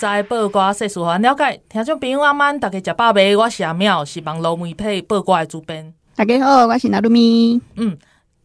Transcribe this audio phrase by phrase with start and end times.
[0.00, 1.60] 新闻，互你知；报瓜世事，互咱了解。
[1.68, 3.36] 听众朋友阿曼，大家食饱未？
[3.36, 5.92] 我是阿妙，是网络媒体报瓜的主编。
[6.16, 7.60] 大家好，我是拿鲁咪。
[7.76, 7.98] 嗯，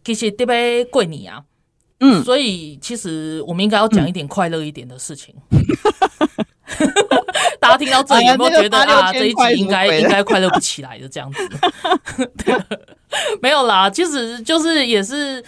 [0.03, 1.43] 其实特别过年啊，
[2.01, 5.33] 嗯，所以其实我们应该要讲一点快乐一点的事情。
[7.61, 11.49] 大家听到这里有没有觉得、哎、啊，这一集应该应该快乐不起来的这样子？
[13.41, 15.41] 没有啦，其实就是也是。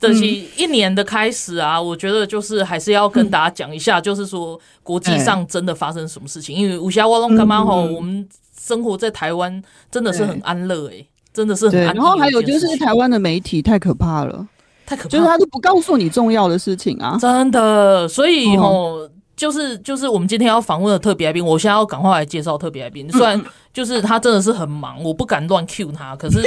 [0.00, 6.56] 这是一年的开始啊，嗯、我觉得就是还是要跟大家讲一下，就是说国际上真的发生什么事情。
[6.56, 8.26] 嗯、因为武侠卧龙干嘛吼，我们
[8.58, 11.92] 生活在台湾真的是很安乐哎、欸，真的是很安乐。
[11.94, 14.48] 然后还有就是台湾的媒体太可怕了，
[14.86, 18.08] 太可怕了，就是他都不告诉你重要的事情啊，真的。
[18.08, 19.00] 所以吼。
[19.00, 23.10] 嗯就是就是我们今天要访问的特别来宾，我现在要赶快来介绍特别来宾。
[23.10, 26.42] 虽然就是他真的是很忙，我不敢乱 cue 他，可是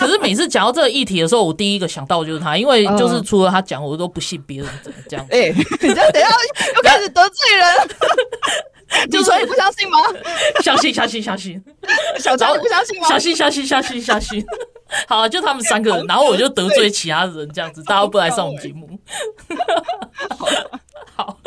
[0.00, 5.26] 可是每次讲到这个议题的时候，我第一个想到的就是他，因为就是除了他讲，我都不信别人怎么这样。
[5.30, 6.28] 哎， 你这等下
[6.74, 7.66] 又开始得罪人，
[9.12, 9.98] 就所以不相信吗？
[10.64, 11.62] 相信相信相信，
[12.18, 13.08] 小张不相信吗？
[13.08, 14.42] 相信相信相信相信。
[15.06, 18.88] 好啊，就他们三个人，然后我就得罪其他人，这样子大家不来上我们节目。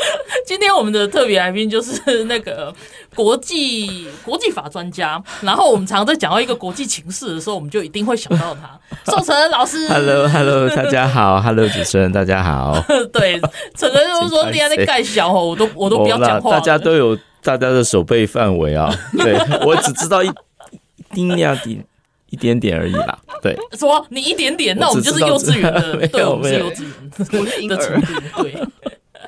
[0.04, 2.74] 好， 今天我们的特别来宾就是那个
[3.16, 8.80] 国际国际法专家，然后我们常常在讲到一个国际情势的时候，我们就一定会想到他，
[9.12, 9.88] 宋成老师。
[9.88, 12.84] Hello，Hello，大家好， Hello，主持人大家好。
[13.12, 13.40] 对，
[13.76, 16.52] 成哥就是说，你还在盖小吼，我都我都不要讲话。
[16.52, 20.32] 大家都有大家的手背范围啊，对我只知道一
[21.14, 21.86] 丁点点
[22.30, 23.18] 一点点而已啦。
[23.42, 26.84] 对，说你一点点，那我们就是幼稚园的，对，我们是幼稚
[27.60, 28.56] 园的程度，对。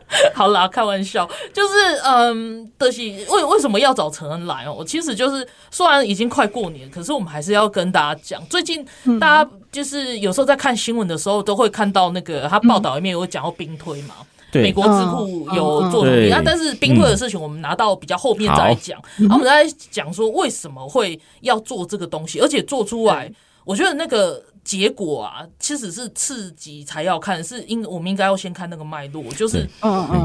[0.33, 1.73] 好啦，开玩笑，就是
[2.03, 4.65] 嗯，的是为为什么要找陈恩来？
[4.65, 4.83] 哦？
[4.85, 8.85] 其实就是虽然已经快过年，可是我们还是要跟大家讲，最近
[9.19, 14.15] 大家就是有时候在看新闻的时候，都会看到那个他报道里面有讲到兵推嘛，
[14.51, 14.61] 对。
[14.61, 23.31] 美国智库有做努力啊，但是兵推的事情我们拿到比较后面再讲，然后我们在讲说为什么会要做这个东西，而且做出来，
[23.65, 24.43] 我觉得那个。
[24.65, 29.65] 结果啊，其实是刺激才要看，是应我们应该要先看那个脉络，就是，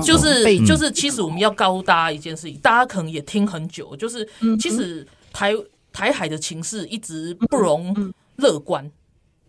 [0.02, 4.26] 就是，就是，其实我们要告诉大家一件事情，大家可能也听很久，就是，
[4.58, 5.52] 其实台
[5.92, 7.94] 台海的情势一直不容
[8.36, 8.90] 乐观，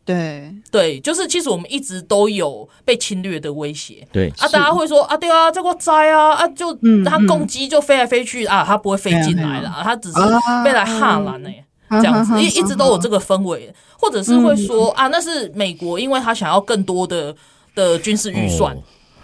[0.03, 10.19] 对，对，就是其实我们一直都有被侵略的威胁，对，啊，大家会说啊，对啊，这个灾啊，啊，就他攻击就飞来飞去啊，他不会飞进来了，他只是
[10.65, 11.49] 被来哈兰呢。
[11.99, 17.35] 这样子 一一直都有这个氛围，或者是会说啊，那是美国，因为他想要更多的
[17.75, 18.75] 的军事预算。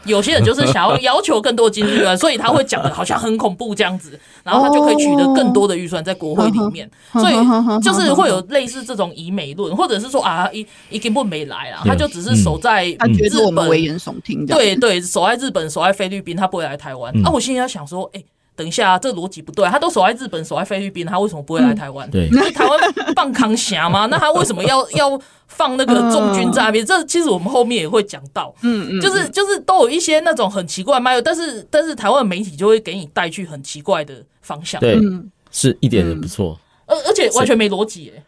[0.06, 6.90] 有些人就是想要 要求更多的军事预算，所以他会讲的好像很恐怖这样子，然后他就可以取得更多的预算在国会里面。
[7.12, 7.34] 所以
[7.82, 12.98] 就是会有类似这种以美论，或者是说啊，一一根本没来啊，他就只是守在日
[13.54, 14.46] 本危言耸听。
[14.46, 17.14] 对对，守在日本，守在菲律宾，他不会来台湾。
[17.26, 18.24] 啊，我心里在想说，哎。
[18.58, 19.66] 等一下、啊，这逻辑不对。
[19.70, 22.10] 他都守在日本，守在菲律宾，他为什么不会来台湾？
[22.10, 22.80] 对，台湾
[23.16, 24.08] 放扛侠吗？
[24.08, 26.84] 那他为什么要要放那个重军在那边？
[26.86, 28.54] 这其实我们后面也会讲到。
[28.64, 34.82] 嗯嗯，就是就是都有一些那种很奇怪的脉络，但是但是台湾的媒体就会给你带去很奇怪的方向。
[34.82, 35.00] 对，
[35.52, 36.60] 是一点也不错。
[36.88, 38.24] 而而且完全没逻辑，哎，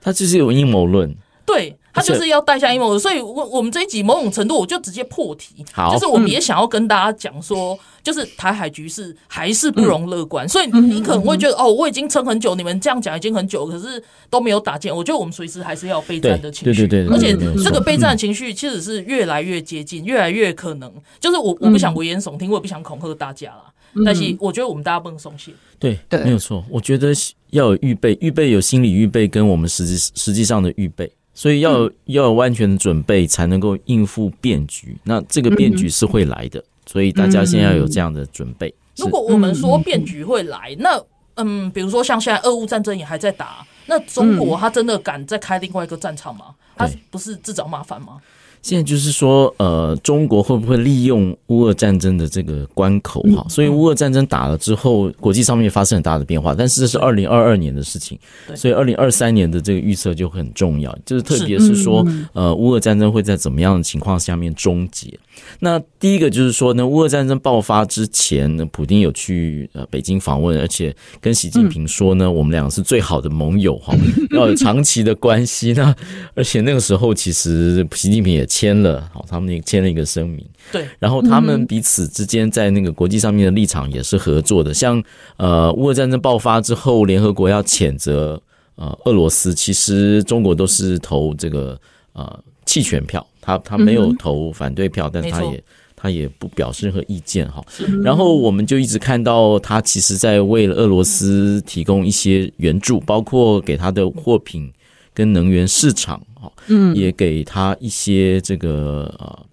[0.00, 1.14] 他就是有阴谋论。
[1.44, 1.76] 对。
[1.92, 14.94] 他就是要带下阴谋，所以我我们这一集某种程度我就直接破题，就是我们也想要跟大家讲说，就是台海局势还是不容乐观，嗯、所以你可能会觉得哦，我已经撑很久，你们这样讲已经很久，可是都没有打进。
[14.94, 20.90] 我觉得我们随时还是要备战的情绪，对对对，而且这个备战的情绪其实是越来越接近，越来越可能。
[21.20, 23.64] 就是我我不想危言耸听，我也不想恐吓大家啦，
[24.04, 25.52] 但是我觉得我们大家不能松懈。
[25.78, 26.64] 对对，没有错。
[26.70, 27.12] 我觉得
[27.50, 31.10] 要有预备，预备有心理预备，跟我们实际实际上的预备。
[31.34, 34.96] 所以要有、嗯、要有完全的准备，才能够应付变局。
[35.04, 38.68] 那这个变局是会来的，嗯、所以大家先要有这样的准备。
[38.68, 41.02] 嗯、如果我们说变局会来，那
[41.36, 46.54] 嗯，比如说像现在俄乌战争也还在打，那中国他真的敢再开另外一个战场吗？
[46.76, 48.20] 他不是自找麻烦吗？
[48.62, 53.44] 现在就是说，呃，中国会不会利用乌俄战争的这个关口哈？
[53.48, 56.54] 所以乌俄战争打了之后，国际上面发生很大的变化。
[56.54, 58.16] 但是这是二零二二年的事情，
[58.54, 60.96] 所以二零二三年的这个预测就很重要。
[61.04, 65.12] 就是特别是说，呃，乌俄战争会在怎么样的情况下面终结？
[65.58, 73.92] 那第一个就是说呢，乌俄战争爆发之前呢，普京有去呃北京访问，而且跟习近平说呢，我们两个是最好的盟友哈，
[74.30, 75.92] 要有长期的关系那。
[76.36, 78.46] 而且那个时候其实习近平也。
[78.52, 80.46] 签了，好，他们也签了一个声明。
[80.70, 84.74] 对，然后他们彼此之间在那个国际上面的立场也是合作的。
[84.74, 85.02] 像
[85.38, 88.38] 呃，乌俄战争爆发之后，联合国要谴责
[88.74, 91.80] 呃俄罗斯，其实中国都是投这个
[92.12, 95.64] 呃弃权票，他他没有投反对票，但是他也
[95.96, 97.64] 他也不表示任何意见哈。
[98.04, 104.70] 然后我们就一直看到他其实在为了俄罗斯提供一些援助，包括给他的货品
[105.14, 106.20] 跟能源市场。
[106.66, 109.46] 嗯，也给他一些这个呃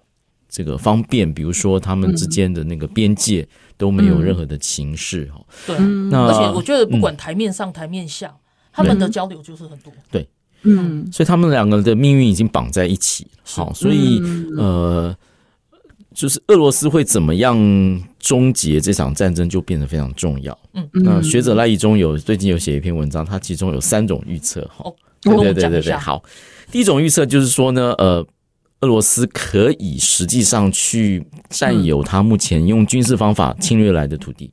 [0.48, 3.46] 这个方便，比如说他们之间的那个边界
[3.76, 5.40] 都没有任何的情势哈。
[5.68, 5.78] 对，
[6.10, 8.34] 那而且我觉得不管台面上台面下，
[8.72, 9.92] 他们的交流就是很多。
[10.10, 10.28] 对，
[10.62, 13.28] 嗯，所以他们两个的命运已经绑在一起。
[13.44, 14.20] 好，所以
[14.56, 15.16] 呃，
[16.12, 17.56] 就是俄罗斯会怎么样
[18.18, 20.58] 终结这场战争，就变得非常重要。
[20.74, 24.92] 嗯，那学者赖以中有最近有写一篇文章，他其中有三种预测哈。
[25.22, 26.22] 对对对对对，好。
[26.70, 28.24] 第一种预测就是说呢，呃，
[28.80, 34.50] 俄罗斯可以实际上去占有他目前用军事方法侵略来的土地，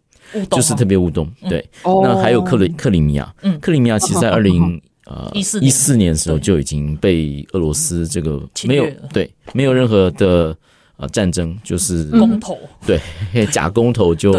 [0.49, 1.31] 就是特别乌东。
[1.47, 6.11] 对，那还有克里克里米亚，克里米亚其实在二零呃一四年。
[6.11, 10.57] 的时候就已经被俄罗斯这个没有对没有任何的
[10.97, 12.57] 呃战争，就是公投。
[12.85, 12.99] 对
[13.51, 14.31] 假公投就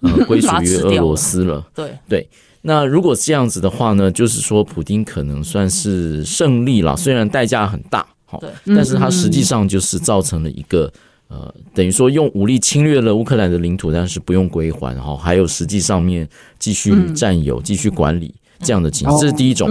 [0.00, 1.66] 呃归属于 俄罗斯了。
[1.74, 1.90] 对。
[2.08, 2.28] 对。
[2.68, 8.42] 那如果这样子的话呢，就是说普丁可能算是胜利了，虽然代价很大，好，
[8.74, 10.92] 但是它实际上就是造成了一个
[11.28, 16.28] 呃，等于说用武力侵略了乌克兰的领土，但是不用归还，哈，还有实际上面
[16.58, 19.70] 继续占有、继续管理这样的情况，这是第一种。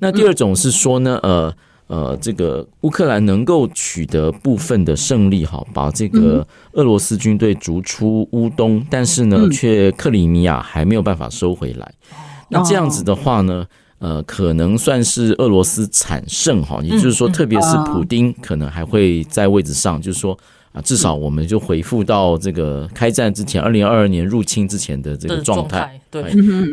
[0.00, 1.54] 那第二种是说呢，呃
[1.88, 11.92] 呃，这个乌克兰能够取得部分的胜利，哈，把这个俄罗斯军队逐出乌东，但是呢，却克里米亚还没有办法收回来。
[12.50, 13.64] 那这样子的话呢，
[13.98, 20.36] 呃，可能算是俄罗斯惨胜哈，也就是说，特别是普丁可能还会在位置上，就是说
[20.72, 26.24] 啊，至少我们就回复到这个开战之前，二零二二年入侵之前的这个状态，对，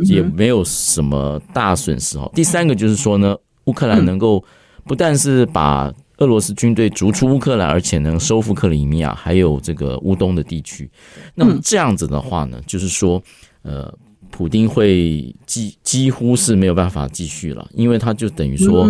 [0.05, 2.31] 也没有什么大损失哈。
[2.33, 3.35] 第三个就是说呢，
[3.65, 4.43] 乌克兰能够
[4.85, 10.89] 不但是把俄罗斯军队逐出乌克兰，而且能收复克里米亚，还有这个乌东的地区。
[11.35, 13.21] 那么这样子的话呢，就是说，
[13.63, 13.93] 呃。
[14.37, 18.87] 普丁会几几乎是没有办法继续了，因为他就等于说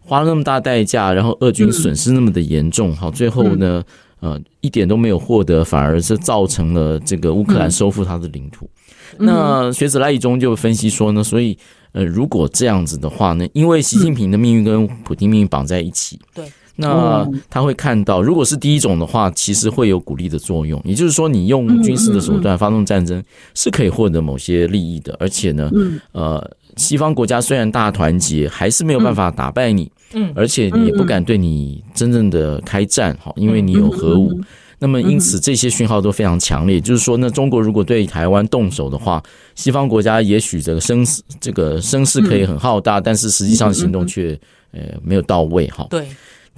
[0.00, 3.84] 花了那么大代价，然后俄军损失那么的严重，好，最后呢，
[4.20, 8.70] 呃，一点都没有获得，反而是造成了这个乌克兰收复他的领土。
[9.18, 11.58] 那学者赖以中就分析说呢，所以
[11.92, 16.50] 呃，如果这样子的话呢，因为习近平的命运跟普丁命运绑在一起，对。
[16.80, 20.80] 那他会看到，如果是第一种的话，其实会有鼓励的作用。
[20.84, 23.22] 也就是说，你用军事的手段发动战争
[23.54, 25.14] 是可以获得某些利益的。
[25.20, 25.70] 而且呢，
[26.12, 29.90] 呃，西方国家虽然大团结，还是没有办法打败你。
[30.14, 34.40] 嗯，而且你也不敢对你真正的开战，哈，因为你有核武。
[34.82, 36.80] 那么因此这些讯号都非常强烈。
[36.80, 39.22] 就是说，那中国如果对台湾动手的话，
[39.54, 44.36] 西方国家也许这个声势这个声势可以很浩大，但是实际上行动却
[44.72, 45.86] 呃没有到位，哈。
[45.90, 46.06] 对。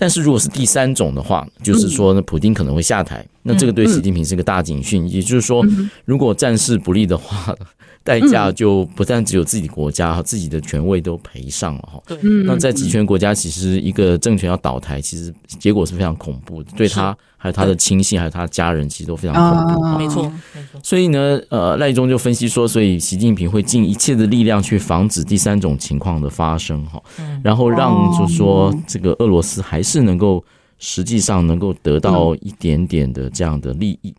[0.03, 5.09] 但是如果是第三种的话，就是说呢，普京可能会下台，那这个对习近平是个大警讯。
[5.09, 5.65] 也就是说，
[6.05, 7.55] 如果战事不利的话，
[8.03, 12.03] 代价就不但只有自己国家和自己的权位都赔上了哈。
[12.05, 19.99] 对，那在集权国家，其实一个政权要倒台，其实结果是非常恐怖的，对他还有他的亲信还有他的家人，其实都非常恐怖。
[19.99, 27.03] 没错，没错所以呢，呃，赖中就分析说，所以习近平会尽一切的力量去防止第三种情况的发生哈，
[27.43, 30.45] 然后让就是说这个俄罗斯还是能够
[30.79, 34.15] 实际上能够得到一点点的这样的利益。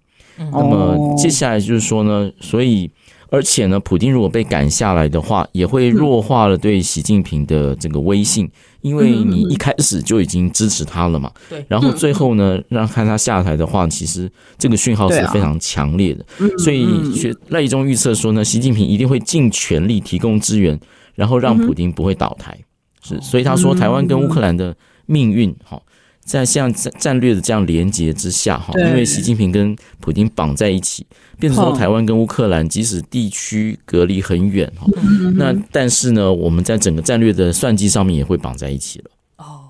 [0.51, 2.92] 那么接下来就是说呢，所以。
[3.30, 8.48] 而且呢，普京如果被赶下来的话，也会弱化了对习近平的这个威信，
[8.84, 11.32] 因为你一开始就已经支持他了嘛。
[11.50, 11.66] 对。
[11.68, 16.24] 然后最后呢，让看他下台的话，其实这个讯号是非常强烈的。
[16.60, 20.80] 所以学赖宜中预测说呢，习近平一定会尽全力提供支援，
[21.16, 22.56] 然后让普京不会倒台。
[23.02, 24.75] 是，所以他说台湾跟乌克兰的
[25.08, 25.82] 命运，哈。
[26.25, 31.06] 在像战战略的这样连结之下哈，因为习近平跟普京绑在一起，
[31.39, 34.88] 变成说台湾跟乌克兰即使地区隔离很远哈，
[35.36, 39.06] 那但是呢，我们在整个战略的算计上面也会绑在一起了。
[39.38, 39.62] 哦，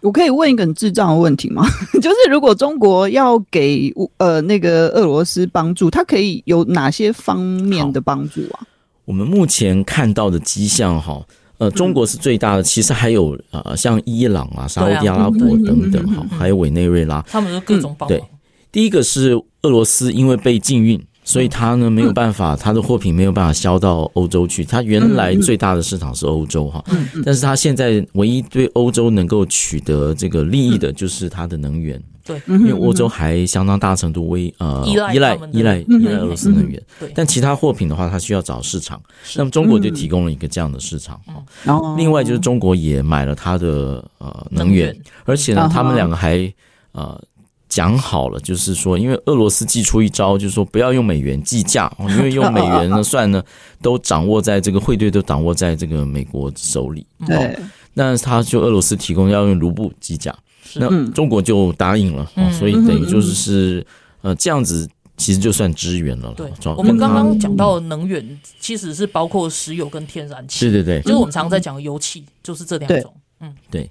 [0.00, 1.64] 我可以问一个很智障的问题吗？
[2.02, 8.66] 就是如果中国要给呃那个俄罗斯帮助，它可以有哪些方面的帮助啊？
[9.04, 11.22] 我们目前看到的迹象哈，
[11.58, 18.14] 呃，中国是最大的，其实还有呃像伊朗啊、沙乌地阿拉伯等等哈，还有委内瑞拉，他们的各种帮助。
[18.14, 18.24] 对，
[18.72, 21.00] 第一个是俄罗斯，因为被禁运。
[21.26, 24.62] 所以它呢没有办法，它的货品没有办法销到欧洲去。
[24.62, 26.84] 它原来最大的市场是欧洲哈，
[27.24, 31.98] 但是它现在唯一对欧洲能够取得这个利益的就是它的能源。
[32.24, 36.82] 对，因为欧洲还相当大程度为呃依赖依赖依赖依赖俄罗斯能源。
[36.98, 39.00] 对，但其他货品的话，它需要找市场。
[39.36, 41.20] 那么中国就提供了一个这样的市场。
[41.62, 46.52] 然后另外就是中国也买了它的呃能源，而且呢，他们两个还
[46.92, 47.20] 呃。
[47.66, 53.42] 讲好了，就是说，因为俄罗斯寄出一招，就是说不要用美元计价， 因为用美元呢算呢，
[53.82, 57.04] 都掌握在这个汇兑都掌握在这个美国手里。
[57.26, 57.58] 对，
[57.94, 60.32] 那他就俄罗斯提供要用卢布计价，
[60.74, 63.86] 那中国就答应了，所以等于就是是
[64.22, 66.32] 呃这样子，其实就算支援了。
[66.36, 73.14] 对，我们刚刚讲到能源其实是包括石油跟天然气，对对对，就是我们常常在讲油气，就是这两种。
[73.40, 73.90] 嗯，对。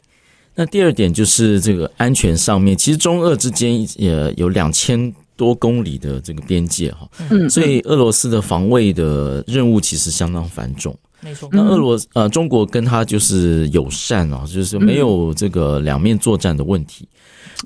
[0.55, 11.49] 那第二点就是这个安全上面，其实中俄之间也有两千多公里的这个边界哈，嗯，所以俄罗斯的防卫的任务其实相当繁重，没错。
[11.51, 17.07] 那俄罗斯呃，中国跟他就是友善哦，就是没有这个两面作战的问题，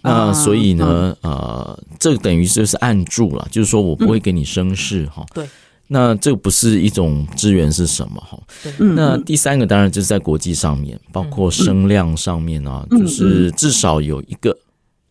[0.04, 5.48] 那所以呢，呃，这等于就是按住了，就是说我不会给你生事哈，对。
[5.90, 8.38] 那这不是一种支援是什么哈？
[8.78, 14.54] 那第三个当然就是在国际上面，包括声量上面啊，就是至少有一个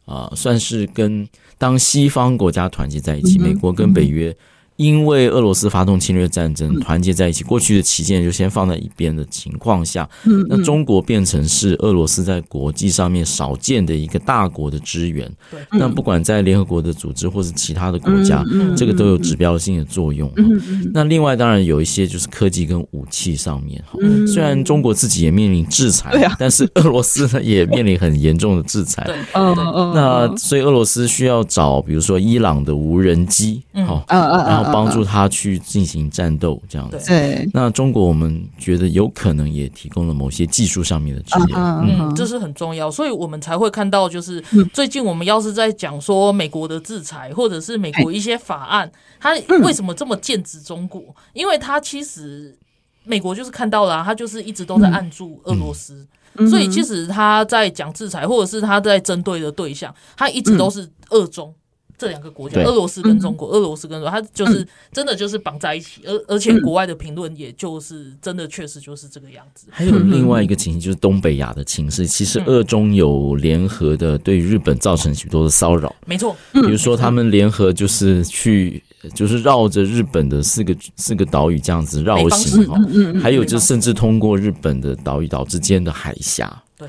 [0.05, 1.26] 啊，算是跟
[1.57, 4.37] 当西方国家团结在一起，美国跟北约。
[4.76, 10.09] 因为俄罗斯发动侵略战争，团结在一起，过去的旗舰就先放在一边的情况下，
[10.49, 15.30] 那中国变成是俄罗斯在国际上面少见的一个大国的支援。
[15.73, 18.45] 那不管在联合国的组织或是其他的国家，
[18.76, 20.30] 这个都有指标性的作用。
[20.92, 29.09] 那另外当然有一些就是科技跟武器上面，哈，虽然中国自己也面临制裁，但是俄罗斯呢 也面临很严重的制裁。
[29.35, 34.65] 那所以俄罗斯需要找比如说伊朗的无人机，好，然后。
[34.73, 36.99] 帮助他去进行战斗，这样子。
[37.06, 44.42] 对，那中国我们觉得有可能也提供了某些技术上面的支援，嗯，这是很重要，所以我们才会看到，就是
[44.73, 51.02] 最近我们要是在讲说美国的制裁，或者是美国一些法案，他为什么这么剑指中国？
[51.32, 52.56] 因为他其实
[53.04, 56.06] 美国就是看到了，他就是一直都在按住俄罗斯，
[56.49, 61.54] 所以其实他在讲制裁，或者是他在针对的对象，他一直都是俄中。
[61.99, 69.67] 这两个国家，俄罗斯跟中国，俄罗斯跟中国，它就是真的就是绑在一起，而而且国外的评论也就是真的确实就是这个样子。
[69.71, 75.95] 还有另外一个情形就是东北亚的情势，其实俄中有联合的对日本造成许多的骚扰。
[76.05, 78.83] 没错，比如说他们联合就是去
[79.15, 82.79] 就是绕着日本的四个四个岛屿这样子绕行哈，
[83.21, 86.62] 还有就甚至通过日本的岛与岛之间的海峡。
[86.76, 86.87] 对，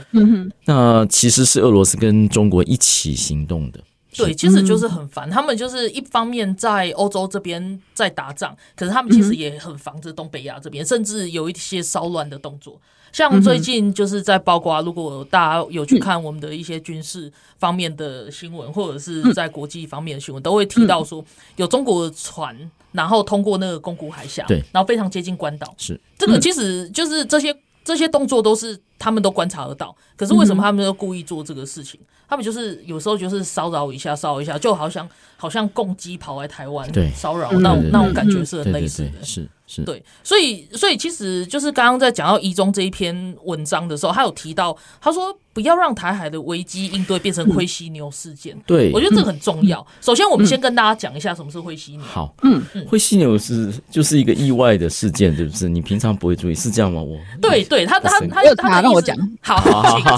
[0.66, 3.80] 那其实是俄罗斯跟中国一起行动的。
[4.18, 5.30] 对，其实就是很烦。
[5.30, 12.80] 他们就是一方面在欧洲这边在打仗，可是他们其实也很防着东北亚这边，甚至有一些骚乱的动作。
[13.14, 21.24] 像最近就是在包括，如果大家有去看我们的一些军事方面的新闻，或者是在国际方面的新闻，都会提到说
[21.56, 22.56] 有中国的船，
[22.92, 25.74] 然后通过那个宫古海峡，对，然后非常接近关岛。
[25.78, 26.00] 是。
[26.18, 29.96] 这个，其实就是这些这些动作都是他们都观察得到。
[30.16, 32.00] 可是为什么他们都故意做这个事情？
[32.30, 48.58] 他们就是有时候就是骚扰一下，骚扰一下，就好像好像共机跑来台湾骚扰那种那种感觉是很类似的，是是，对，所以所以其实就是刚刚在讲到一中这一篇文章的时候，他有提到，他说不要让台海的危机应对变成灰犀牛事件。
[48.66, 49.86] 对，我觉得这个很重要。
[50.02, 52.02] 首先，我们先跟大家讲一下什么是灰犀牛。
[52.02, 55.70] 好，嗯，灰犀牛是就是一个意外的事件，对不对？
[55.70, 57.02] 你平常不会注意，是这样吗？
[57.02, 60.18] 我对对，他他他他让我讲，好好好好，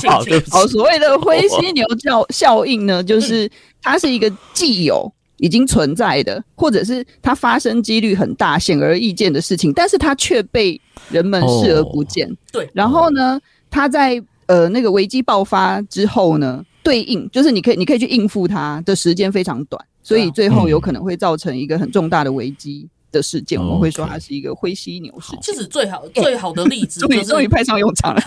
[0.50, 1.86] 好，所谓的灰犀牛。
[2.04, 3.50] 效效应呢，就是
[3.82, 12.30] 它是一个既有已经存在的，或者是它发生几率很大、显而易见的事情，但是它却被人们视而不见。
[12.52, 13.40] 对，然后呢，
[13.72, 22.88] 它在呃那个危机爆发之后呢，对应就是你可以你可以去应付它的时间非常短，所以最后有可能会造成一个很重大的危机。
[23.12, 25.40] 的事件，我们会说它是一个灰犀牛事件。
[25.42, 28.22] 其实最好最好的例子， 终于终于派上用场了。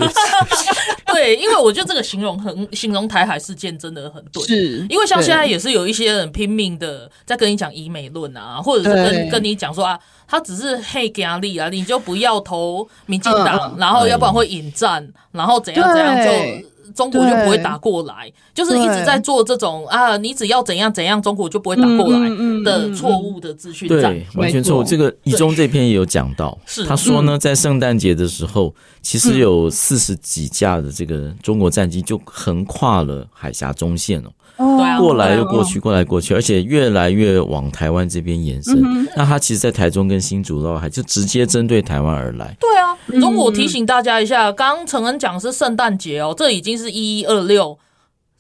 [1.13, 4.43] 对，因为我觉得这个形容很形容台海事件真的很对。
[4.45, 22.31] 是，因为像现在也是有一些人拼命的在跟你讲以美论啊，或者是跟跟你讲说啊，他只是黑压力啊，你就不要投民进党，然后要不然会引战，然后怎样怎样就中国就不会打过来，就是一直在做这种啊，你只要怎样怎样，中国就不会打过来
[22.65, 24.85] 的错误的资讯战，对，完全错误。
[24.85, 26.85] 这个一中这篇也有讲到，是。
[26.85, 34.23] 他说呢，在圣诞节的时候，其实有四十几架的这个中国战机就横跨了海峡中线
[34.63, 34.99] 了。
[34.99, 38.81] 过来又过去，过来过去，而且越来越往台湾这边延伸。
[39.17, 42.57] 那他其实，在台中跟新竹绕海，就直接针对台湾而来。
[42.61, 47.79] 对啊，中国提醒大家一下，刚刚陈恩讲是圣诞节哦，这已经是一一二六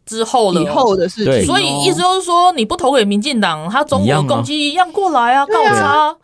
[0.06, 1.44] 之后了，以后的事情。
[1.44, 6.16] 所以意思就是说，你不投给民进党，他中国攻击一样过来啊，告他，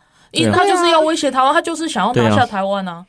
[0.53, 3.05] 他就是要威胁台湾，他就是想要拿下台湾啊，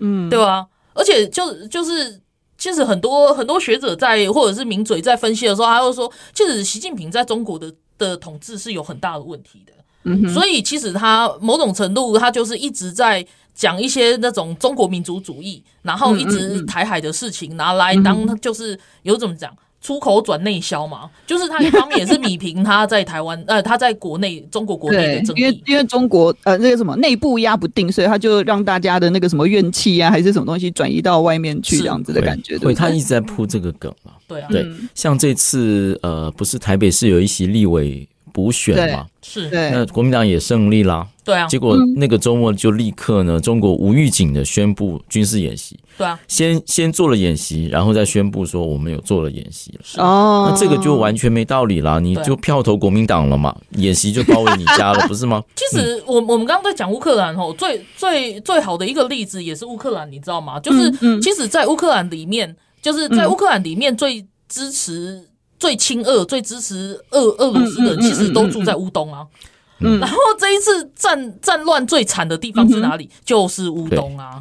[0.00, 0.66] 嗯，对吧？
[0.94, 2.20] 而且就就是。
[2.64, 10.32] 其实很多很多学者在或者是名嘴在分析的时候，他会说，其实习近平在中国的的统治是有很大的问题的。
[10.32, 13.22] 所以其实他某种程度，他就是一直在
[13.54, 19.54] 讲一些那种中国民族主义，然后一直台海的事情拿来当就是有怎么讲。
[19.84, 32.58] 出口转内销嘛，就是他一方面也是米平他在台湾 呃，他在国内中国国内的争议，因为因为中国呃那个什么内部压不定，所以他就让大家的那个什么怨气啊，还是什么东西转移到外面去这样子的感觉。
[32.58, 34.12] 对，他一直在铺这个梗嘛。
[34.26, 41.06] 对啊，对，像这次呃，不是台北市有一席立委补选嘛，是，那国民党也胜利啦。
[41.22, 45.78] 对啊，结果那个周末就立刻呢，中国无预警的宣布军事演习。
[45.96, 50.04] 对啊，先先做了演习，然后再宣布说我们有做了演习了。
[50.04, 55.42] 哦，那这个就完全没道理啦，你就票投国民党了嘛，演习就包围你家了， 不是吗？
[55.54, 60.58] 其实我我们刚刚在讲乌克兰哦，最最最好的一个例子也是乌克兰，你知道吗？
[60.60, 65.22] 就是其实，在乌克兰里面，就是在乌克兰里面最支持、
[65.58, 69.20] 最亲俄、最支持俄俄罗斯的，其实都住在乌东啊。
[69.22, 73.04] 嗯，然后这一次战战乱最惨的地方是哪里？
[73.04, 74.38] 嗯、就是乌东啊，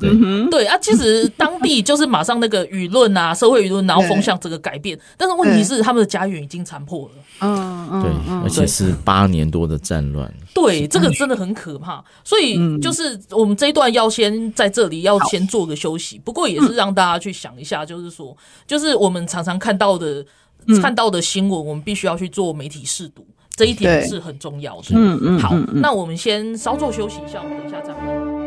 [0.49, 0.65] 对。
[0.65, 4.97] 啊，其实当地就是马上那个舆论啊，社会舆论，然后风向这个改变。
[5.17, 7.11] 但是问题是，他们的家园已经残破了，
[7.41, 8.11] 嗯嗯，对，
[8.43, 12.03] 而且是八年多的战乱，对，这个真的很可怕。
[12.23, 18.35] 所以就是我们这一段要先在这里要先做个休息，不过也是让大家去想一下，就是说，
[18.65, 20.25] 就是我们常常看到的
[20.81, 23.25] 看到的新闻，我们必须要去做媒体试读。
[23.55, 24.87] 这一点是很重要的。
[24.91, 28.42] 嗯嗯，好，那我们先稍作休息一下，我们等一下再回来。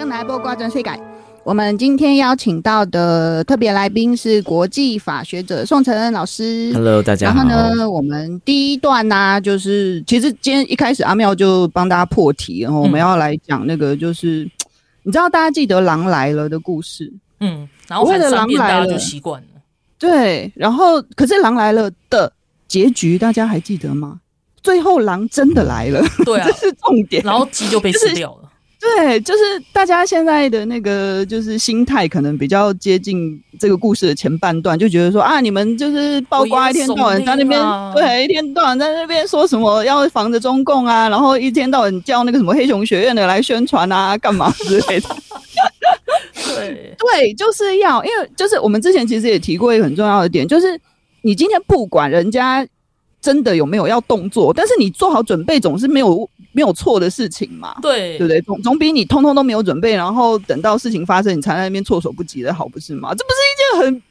[0.00, 0.98] 来播挂砖改，
[1.44, 6.72] 我们今天邀请到的特别来宾是国际法学者宋承恩老师。
[6.74, 7.44] Hello，大家好。
[7.46, 14.50] 然后呢，我们第一段呢、啊，就是其实今天一开始阿妙就帮大家破题，然后我们要来讲那个，就是、嗯、
[15.04, 19.60] 你知道大家记得狼来了的故事，嗯，然后为了狼来了就习惯了，
[19.98, 22.32] 对，然后可是狼来了的
[22.66, 24.18] 结局大家还记得吗？
[24.62, 28.41] 最后狼真的来了，对啊， 这是重点，然后鸡就被吃掉了。
[28.82, 29.40] 就是对，就是
[29.72, 37.60] 大家现在的那个就是心态，可能比较接近这个故事的前半段，就觉得说啊，你们就是曝光一天到晚在那边，
[37.94, 45.08] 对，一天到晚在那边说什么要防着中共啊，然后一天到晚叫那个什么黑熊学院的来宣传啊，干嘛之类的。
[46.44, 50.76] 对对，就是要，因为就是我们之前其实也提过一个很重要的点，就是
[51.22, 52.66] 你今天不管人家
[53.20, 56.28] 真的有没有要动作，但是你做好准备总是没有。
[56.52, 57.74] 没有错的事情嘛？
[57.82, 58.40] 对，对不对？
[58.42, 63.14] 总总比你通通都没有准备，然后等到事情发生，你才在那边措手不及的好，不是吗？
[63.14, 64.02] 这不是一件很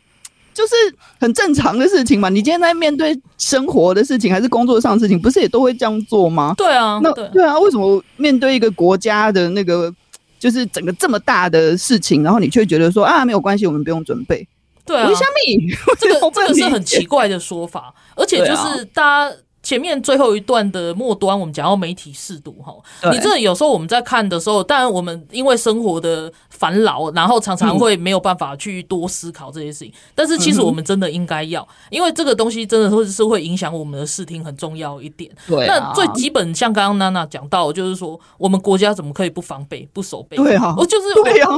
[0.54, 0.74] 就是
[1.20, 2.28] 很正常的事情嘛？
[2.30, 6.54] 你今天在面对生活的事情，还是工作上的事情，不是也都会这样做吗？
[6.58, 9.94] 对啊，那对，啊，为什么面对一个国家的那个
[10.40, 14.46] 就是整个这么大的事情，然后你却觉得说啊，没有关系，我们不用准备。
[14.84, 15.96] 对啊，为什么？
[16.00, 19.36] 这个 这个是很奇怪的说法，而且就是大家。
[19.72, 22.76] 前面最后一段的末端，我们讲到媒体识读哈，
[23.10, 29.94] 你这有时候我们在看的时候，当然我们因为生活的烦恼，然后常常会没有办法去多思考这些事情。
[30.14, 35.32] 但是其实我们真的应该要，因为这个东西真的会是会影响我们的视听，很重要一点。
[35.48, 40.36] 对，那最基本像刚刚娜娜讲到，就是说我们国家怎么可以不防备、不守备？
[40.36, 41.08] 对啊，我就是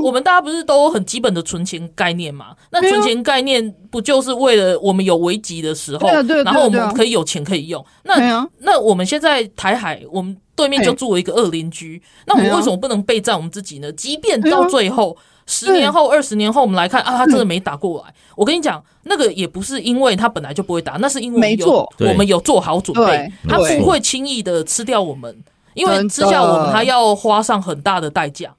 [0.03, 2.55] 我们大家不是都很基本的存钱概念嘛？
[2.69, 6.07] 那存钱概念不就是为了我们有危机的时候，
[6.43, 7.83] 然后我们可以有钱可以用？
[8.03, 13.91] 那、啊、那我们现在台海，我们对面就住了一个恶邻居，那我们为什么不能备战我们自己呢？
[13.93, 18.13] 即便到最后十年后、二十年后，我们来看啊，他真的没打过来。
[18.35, 25.35] 我跟你讲，那个也不是因为他本来就不会打，那是因为我们有我们有做好准备，他不会轻易的吃掉我们，
[25.73, 28.53] 因为吃掉我们，他要花上很大的代价。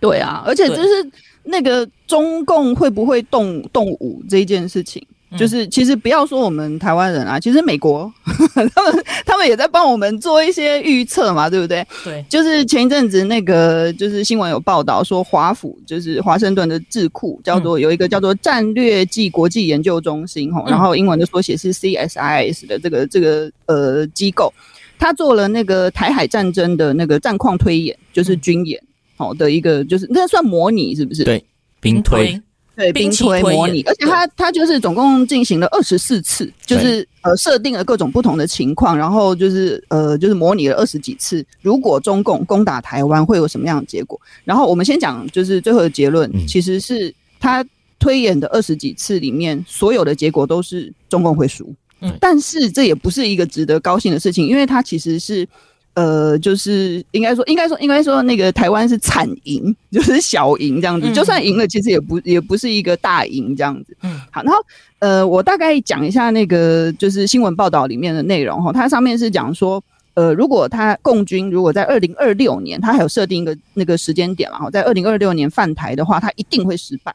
[0.00, 1.10] 对啊，而且就是
[1.44, 5.06] 那个中共会不会动动武这一件事情。
[5.38, 11.86] 就是其实不要说我们台湾人啊，其实美国呵呵 他们他们也在帮我们做一些预测嘛，对不对？
[12.04, 24.52] 对，就是前一阵子那个就是新闻有报道说，华府就是华盛顿的智库叫做有一个叫做战略暨国际研究中心吼，然后英文的缩写是 CSIS 的这个这个呃机构，
[24.98, 28.82] 他做了那个台海战争的那个战况推演，就是军演
[29.16, 31.22] 好的一个就是那算模拟是不是？
[31.22, 31.44] 对，
[31.80, 32.40] 兵推。
[32.76, 44.18] 对，兵推模拟，而且他他就是总共进行了二十四次，就是呃设定了各种不同的情况，然后就是呃就是模拟了二十几次，如果中共攻打台湾会有什么样的结果？
[44.44, 47.64] 然后我们先讲就是最后的结论，嗯、其实是他
[47.98, 55.46] 推演的二十几次里面，所有的结果都是中共会输，嗯，但是这也不是一个值得高兴的事情，因为它其实是。
[55.94, 61.08] 呃，就是应该说，应该说，应该说，那个台湾是惨赢， 就是小赢这样子。
[61.08, 63.96] 嗯、就算赢了，其实也不也不是一个大赢这样子。
[64.02, 64.60] 嗯，好，然后
[65.00, 68.72] 呃，我大概讲一下那个就是新闻报道里面的内容哈。
[68.72, 69.82] 它上面是讲说，
[70.14, 77.14] 呃，如果他共军如果在二零二六年，他还有设定一个那个时间点嘛，哈，在二零二六年犯台的话，他一定会失败。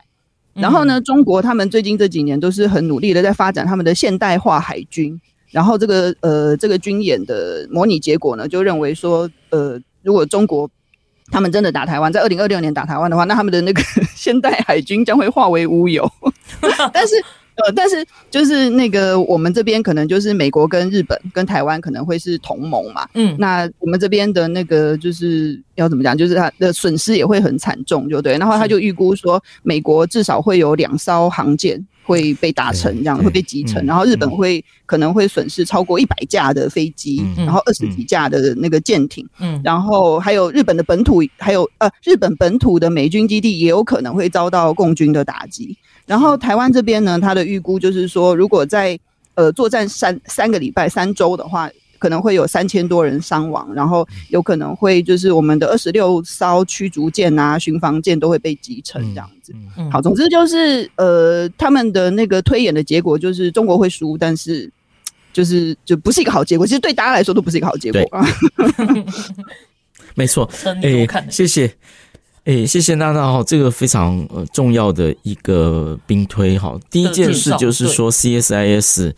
[0.53, 5.19] 然后呢，中国他们最近这几年都是很努力的在发展他们的现代化海军。
[5.55, 10.69] 然后这个呃，这个军演的模拟结果呢，就认为说，呃，如果中国
[11.31, 13.81] 他们真的打台湾，在二零二六年打台湾的话，那他们的那个
[14.13, 16.11] 现代海军将会化为乌有。
[16.91, 17.15] 但是。
[17.57, 28.37] 呃，但是就是那个我们这边可能就是美国跟日本跟台湾可能会是同盟嘛，嗯，那我们这边的那个就是要怎么讲，就是它的损失也会很惨重，就对。
[28.37, 45.75] 然后他就预估说，美国至少会有两艘航舰会被打沉，这样会被击沉，然后日本会可能会损失超过一百架的飞机，然后二十几架的那个舰艇，嗯，然后还有日本的本土，还有呃日本本土的美军基地也有可能会遭到共军的打击。
[46.05, 48.97] 然后台湾这边呢，它的预估就是说，如果在
[49.33, 51.67] 呃作战三三个礼拜、三周的话，
[52.05, 59.51] 可能会有三千多人伤亡，然后有可能会就是我们的二十六艘驱逐舰啊、巡防舰都会被击沉这样子。
[59.91, 64.71] 好，总之就是呃，他们的那个推演的结果就是中国会输，但是
[65.33, 66.67] 就是就不是一个好结果。
[66.67, 68.23] 其实对大家来说都不是一个好结果啊。
[70.13, 70.47] 没错，
[70.83, 71.73] 哎，谢谢。
[72.43, 76.79] 哎，谢谢娜娜哈，这个非常呃重要的一个兵推哈。
[76.91, 79.11] 第一件事就是说，CSIS，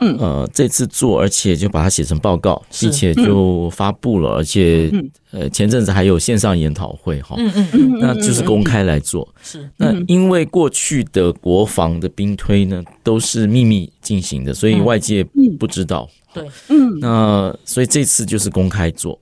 [0.00, 0.16] 嗯。
[0.18, 4.90] 呃这次做，而且就把它写成报告，并且就发布了，而且
[5.30, 9.26] 呃前阵子还有线上研讨会哈，嗯嗯嗯，那就是公开来做。
[9.42, 15.24] 是，那因为过去的国防的兵推呢都是秘密进行的，所以外界
[15.58, 16.08] 不知道。
[16.32, 19.18] 对，嗯，那所以这次就是公开做，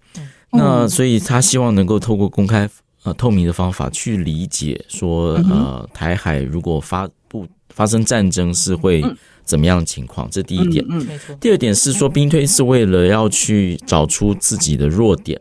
[0.52, 2.68] 那所以他希望能够透过公开。
[3.04, 9.00] 呃，透明的方法去理解说，呃，台海如果发布发生战争是会
[9.46, 10.28] 怎么样的情况？
[10.30, 10.84] 这第一点。
[10.90, 11.34] 嗯，没错。
[11.40, 15.40] 第二点是说，兵推是为了要去找出自己的弱点。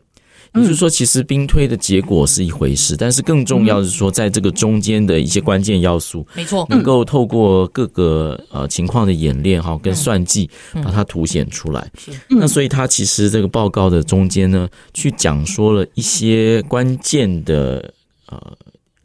[0.53, 11.91] 也就是说，其实兵推的结果是一回事，但是更重要的是说，在这个中间的一些关键要素，没错，能够透过各个呃情况的演练哈，跟算计，把它凸显出来。
[12.29, 17.93] 那所以他其实这个报告的中间呢，去讲说了一些关键的
[18.27, 18.57] 呃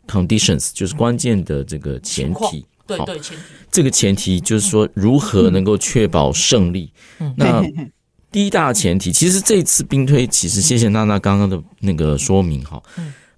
[0.06, 2.64] conditions，就是关键的这个前提。
[2.86, 3.42] 对对，前提。
[3.70, 6.92] 这个前提就是说，如何能够确保胜利？
[7.36, 7.62] 那。
[8.32, 12.80] 第一大前提，其实这次兵推，其实谢谢娜娜刚刚的那个说明哈。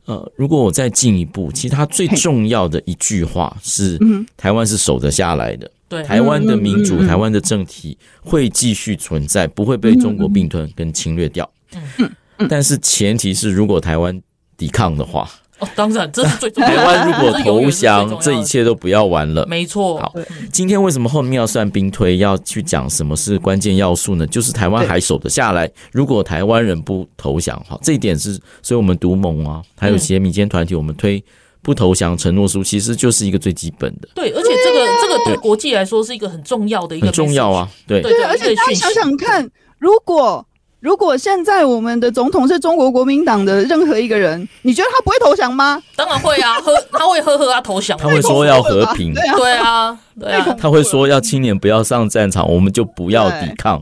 [0.05, 3.99] 呃，如果我再进一步，其实它最重要的一句话是：
[4.37, 5.73] 台湾是守得下来的，
[6.05, 11.51] 台湾的民主、台湾的政体会继续存在，不会被中国并吞跟侵略掉。
[11.97, 14.21] 嗯，但是前提是，如果台湾
[14.59, 15.27] 抵抗的话，
[15.63, 16.77] 哦，当然这是最重要的。
[16.77, 19.47] 台湾如果投降，这一切都不要玩了。
[19.47, 19.99] 没错。
[19.99, 20.13] 好，
[20.53, 24.27] 今天为什么后面要算兵推，要去讲什么是关键要素呢？
[24.27, 25.71] 就是台湾还守得下来。
[25.93, 31.23] 如果台湾人不投降，好，这一点是，所以我们独盟啊，还有一些民间团体，我们推。
[31.65, 39.49] 不投降承诺书其实就是一个最基本的，对，而且这个这个对国际来说是一个很重要的一个很重要啊，对对，而且大家想想看，
[39.79, 40.45] 如果
[40.83, 45.81] 如果现在我们的总统是中国国民党的任何一个人，你觉得他不会投降吗？
[45.95, 53.81] 当然会啊， 呵，他会呵呵啊投降，他会说要和平，对啊，对啊，他会说要青年不要上战场，我们就不要抵抗，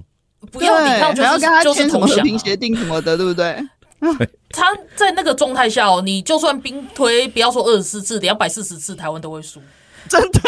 [0.53, 3.57] 不要抵抗，还要跟他签什么和平协定什么的，对不对？
[4.51, 9.59] 他在那个状态下哦，你就算兵推，不要说二十四次，两百四十次，台湾都会输，
[10.07, 10.41] 真的。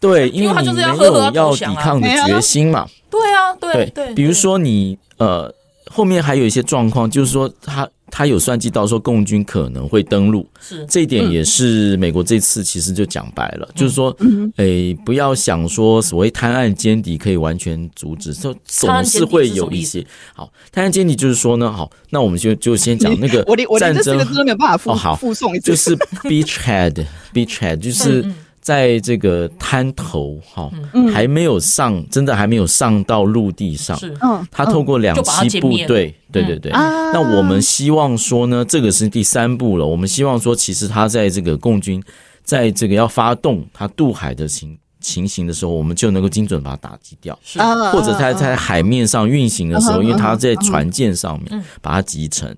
[0.00, 2.86] 对，因为他就是要没有要抵抗的决心嘛。
[3.10, 4.14] 对啊，对对。
[4.14, 5.52] 比如说你呃，
[5.92, 7.88] 后面还有一些状况，就是说他。
[8.12, 10.84] 他有算计到说共军可能会登陆，是。
[10.86, 14.10] 这一点也是美国这次其实就讲白了，嗯、就是说，
[14.56, 20.04] 诶、欸，不要想说所谓贪案间敌可以完全阻止，就总是会有一些。
[20.34, 25.16] 好，贪案间敌就是说呢，好，那我们就就先讲那个 战争，我我连这四个字都没有办法复、哦、好。
[25.62, 28.24] 就是 beachhead，beachhead 就是。
[28.60, 30.70] 在这个滩头哈，
[31.12, 33.96] 还没有上，真的还没有上到陆地上。
[33.96, 36.70] 是，嗯，他透过两栖部队，对对对。
[36.72, 39.86] 那我们希望说呢，这个是第三步了。
[39.86, 42.02] 我们希望说，其实他在这个共军，
[42.44, 47.38] 在这个要发动他渡海的情情形的时候，我们就能够精准把它打击掉。
[47.42, 47.58] 是，
[47.92, 52.56] 或者它在海面上运行的时候，因为它在船舰上面把它击沉。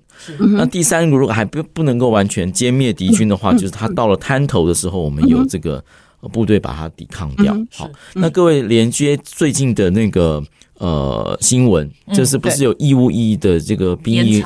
[0.57, 5.83] 那第三个如果还不不能够完全歼灭敌军的话，就是它到了滩头的时候，我们有这个。
[6.31, 7.53] 部队把它抵抗掉。
[7.69, 10.41] 好，那各位连接最近的那个
[10.79, 14.41] 呃新闻，就是不是有义务役的这个兵役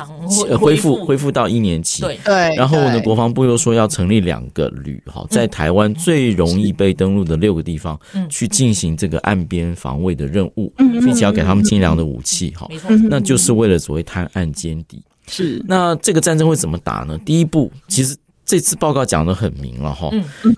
[0.58, 2.02] 恢复恢复到一年期？
[2.02, 2.54] 对对。
[2.54, 12.68] 然后呢，国防部又说要成立两个旅，哈，在台湾最容易被登陆的六个地方，去进行这个岸边防卫的任务，并且要给他们精良的武器，哈，
[13.08, 15.02] 那就是为了所谓滩岸歼敌。
[15.26, 15.62] 是。
[15.66, 17.18] 那这个战争会怎么打呢？
[17.24, 18.16] 第一步，其实。
[18.48, 20.08] 这次报告讲的很明了哈，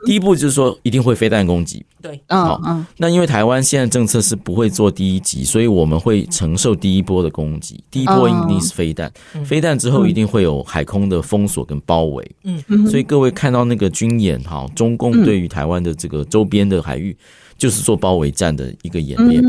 [0.07, 2.61] 第一步就是说一定会飞弹攻击，对，好，
[2.98, 9.12] 那因为台湾现在政策是不会做第一级，所以我们会承受第一波的攻击，第一波一定是飞弹，
[9.44, 17.16] 飞弹之后一定会有海空的封锁跟包围，嗯，所以各位看到那个军演哈，中共对于台湾的这个周边的海域
[17.59, 19.42] 就是做包围战的一个演练，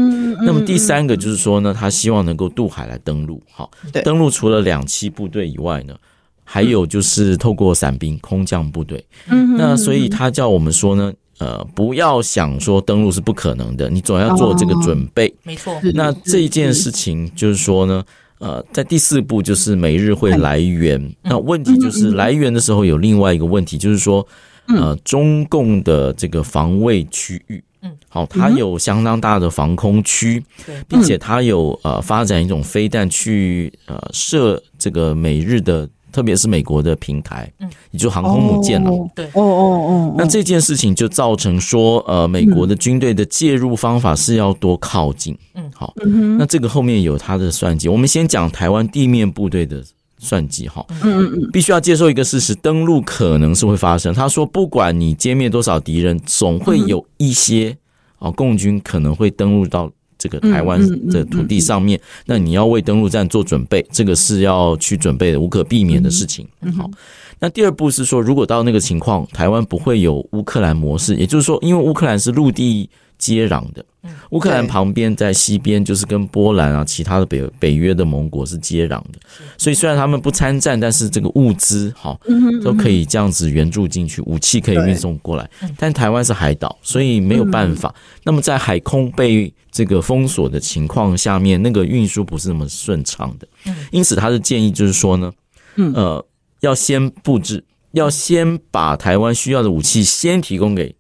[0.44, 3.70] 那么第三个就是说呢，他希望能够渡海来登陆，好，
[4.04, 5.96] 登陆除了两栖部队以外呢。
[6.54, 15.74] 还有就是透过伞兵、空降部队，嗯，那所以他叫我们说呢，呃，不要想说登陆是不可能的，你总要做这个准备，没错。
[15.94, 18.04] 那这一件事情就是说呢，
[18.40, 24.28] 呃，在第四步就是每日会来援，那问题就是来源的时候有另外一个问题，就是说，
[24.68, 30.44] 呃，中共的这个防卫区域，嗯，好，它有相当大的防空区，
[30.90, 35.88] 并且它有呃发展一种飞弹去呃射这个美日的。
[36.12, 45.94] 特别是美国的平台，嗯，也就航空母舰了，对，哦哦哦，那这件事情就造成说，呃，美国的军队的介入方法是要多靠近，嗯，好，
[46.38, 47.88] 那这个后面有他的算计。
[47.88, 49.84] 我们先讲台湾地面部队的
[50.20, 51.32] 算计，哈，嗯。
[51.34, 54.14] 嗯，必须要接受一个事实，登陆可能是会发生。
[54.14, 57.78] 他说，不管你歼灭多少敌人，总会有一些
[58.20, 59.92] 啊，共军可能会登陆到。
[60.22, 60.80] 这个台湾
[61.10, 66.48] 的土地上面，那你要为登陆战做准备，这个是要去准备的，无可避免的事情。
[66.78, 66.88] 好，
[67.40, 72.88] 那第二步是说，如果到那个情况，台湾不会有乌克兰模式，也就是说，因为乌克兰是陆地
[73.22, 73.86] 接壤的。
[74.32, 79.20] 乌克兰旁边在西边就是跟波兰啊，其他的北北约的盟国是接壤的，
[79.60, 82.20] 所以虽然他们不参战，但是这个物资好
[82.64, 85.48] 都可以这样子援助进去，武器可以运送过来。
[85.78, 87.94] 但台湾是海岛，所以没有办法。
[88.24, 93.48] 那么在海空被这个封锁的情况下面，那个运输不是那么顺畅的。
[93.92, 95.32] 因此他的建议就是说呢，
[95.94, 96.26] 呃，
[96.62, 100.96] 要先布置，要先把台湾需要的武器先提供给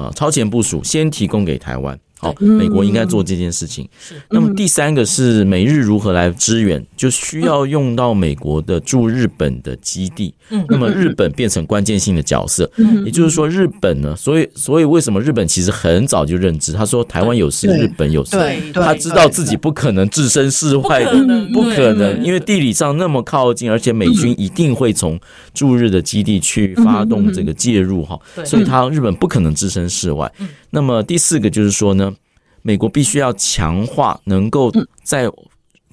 [0.00, 1.98] 呃超前部署，先提供给台湾。
[2.20, 3.88] 好，美国应该做这件事情。
[3.98, 10.34] 是，那么第三个是美日如何来支援，就需要用到美国的驻日本的基地。
[10.50, 12.70] 嗯，那么日本变成关键性的角色。
[12.76, 18.36] 嗯，也就是说，日本呢，所以所以为什么日本其实很早就认知，他说台湾有事，日本有事，
[18.74, 21.12] 他知道自己不可能置身事外的，
[21.54, 25.18] 不可能，因为地理上那么靠近，而且美军一定会从
[25.54, 30.30] 驻日的基地去发动这个介入哈，所以他日本不可能置身事外。
[30.70, 32.14] 那么第四个就是说呢。
[32.62, 34.70] 美国必须要强化能够
[35.02, 35.26] 在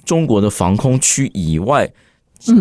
[0.04, 1.90] 中国的防空区以外，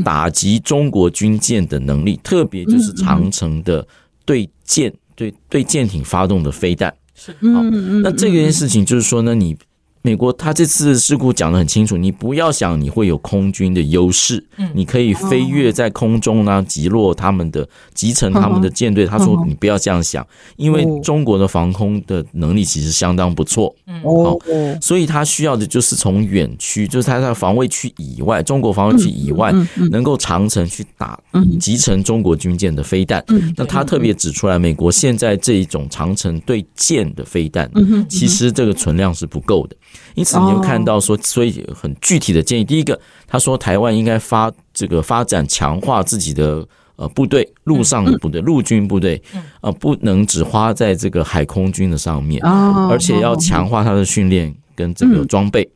[0.05, 3.85] 打击中国军舰的能力，特别就是长城的
[4.25, 6.95] 对舰、对对舰艇发动的飞弹。
[7.17, 9.57] 是，嗯，那这件事情就是说呢，你。
[10.07, 19.05] 美国他这次事故讲得很清楚，你不要想你会有空军的优势，你可以飞跃在空中呢，击落他们的集成他们的舰队。
[19.05, 24.39] 他说你不要这样想，因为中国的防空的能力其实相当不错，好，
[24.81, 29.53] 所以他需要的就是从远区，就是他在防卫区以外，中国防卫区以外，
[29.91, 31.19] 能够长程去打
[31.59, 33.25] 集成中国军舰的飞弹。
[33.57, 37.69] 那他特别指出来，美国现在这一种长程对舰的飞弹，
[38.09, 39.75] 其实这个存量是不够的。
[40.15, 49.23] 因此，你会看到说，所以很具体的建议，第一个，他说台湾应该发这个发展强化自己的呃部队，陆上的部队，陆军部队，
[49.61, 55.69] 呃，不能只花在这个海空军的上面，而且要强化他的训练跟这个装备。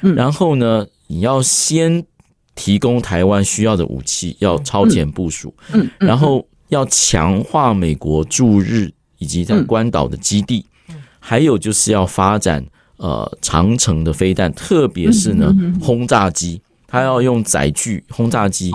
[0.00, 2.04] 然后呢，你要先
[2.54, 5.52] 提供台湾需要的武器，要超前部署，
[5.98, 10.64] 然后要强化美国驻日以及在关岛的基地，
[11.18, 12.64] 还有就是要发展。
[12.98, 18.72] 呃，长城的飞弹，特别是呢，轰炸机，它要用载具轰炸机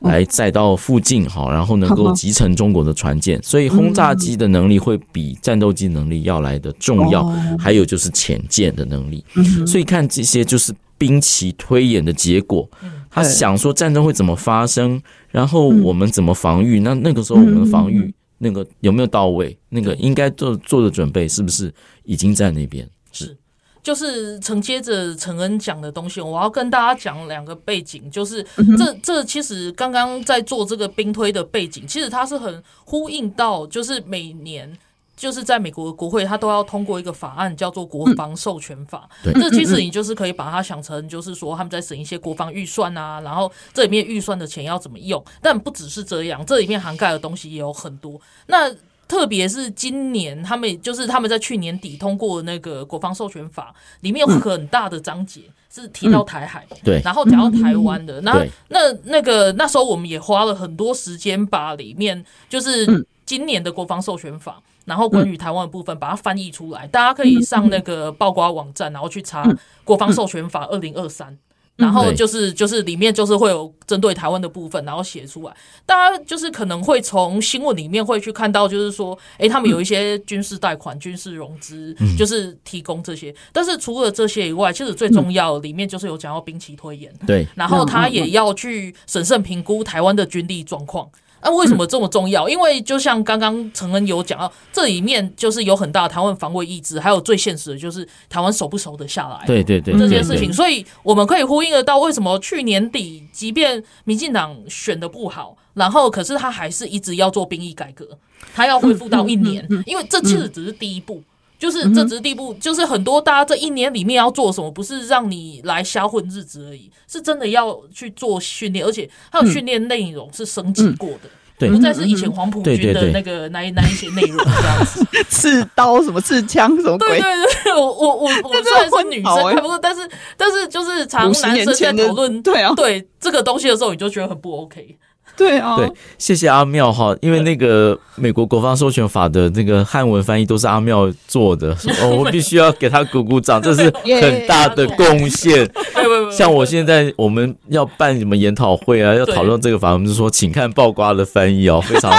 [0.00, 3.40] 来载到附近，好，然后能够集成中国的船舰。
[3.42, 7.24] 所以，轰炸机的能力会比战斗机能力要来的重要。
[7.58, 9.24] 还有就是潜舰的能力。
[9.66, 12.68] 所以，看这些就是兵棋推演的结果。
[13.08, 16.80] 他想说战争会怎么发生，然后我们怎么防御？
[16.80, 19.56] 那那个时候我们的防御那个有没有到位？
[19.68, 21.72] 那个应该做做的准备是不是
[22.04, 22.88] 已经在那边？
[23.12, 23.36] 是。
[23.82, 28.44] 就是承接着陈恩讲的东西，我要跟大家讲两个背景，就是
[28.76, 34.76] 这这其实刚刚在做这个兵推的背景，其实它是很呼应到，就是每年
[35.16, 39.08] 就是在美国的国会，它都要通过一个法案，叫做国防授权法。
[39.22, 48.20] 对，这其实你就是可以把它想成，就是说他们在审一些国防预算啊，然后这里面预算的钱要怎么用，但不只是这样，这里面涵盖的东西也有很多。
[48.46, 48.70] 那
[49.10, 58.20] 特别是今年，他们就是他们在去年底通过那个国防授权法，里面有很大的章节是提到台海，对，然后讲到台湾的。
[58.20, 69.44] 那那那个那时候我们也花了很多时间把里面就是今年的国防授权法，然后关于台湾的部分把它翻译出来，大家可以上那个曝光网站，然后去查
[69.82, 71.36] 国防授权法二零二三。
[71.76, 75.56] 然后就是就是里面就是会有针对台湾的部分，然后写出来。
[75.86, 83.34] 大家就是可能会从新闻里面会去看到，就是说，哎，他们有一些军事贷款、军事融资，就是提供这些。
[83.50, 91.08] 但是除了这些以外，其实最重要里面就是有讲到兵棋推演，对，然后他也要去审慎评估台湾的军力状况。
[91.42, 92.48] 那、啊、为什么这么重要？
[92.48, 99.46] 因为就像刚刚承恩有讲到，这里面就是有很大的台湾防卫意志，还有最现实的就是台湾守不守得下来。
[99.46, 108.06] 对对对，这件事情，所以我们可以呼应得到，为什么去年底，即便民进党选的不好，然后可是他还是一直要做兵役改革，
[108.54, 111.22] 他要恢复到一年，因为这其实只是第一步。
[111.60, 127.08] 就是这只是第一步，就是很多大家这一年里面要做什么，不是让你来瞎混日子而已，是真的要去做训练，而且还有训练内容是升级过的，对，不再是以前黄埔军的那个那那一些内容这样子， 刺刀什么刺枪什么鬼？
[127.08, 132.72] 对对对，我我我我 虽然是女生，不过但是但是就是常男生在讨论对啊。
[132.74, 134.96] 对这个东西的时候，你就觉得很不 OK。
[135.40, 143.84] 对啊，对，谢谢阿妙哈，因为那个美国国防授权法的那个汉文翻译都是阿妙做的， 哦，我必须要给他鼓鼓掌，这是
[144.20, 145.66] 很大的贡献。
[146.30, 152.12] 像我现在我们要办什么研讨会啊，要讨论这个法，我们就说请看爆瓜的翻译哦，非常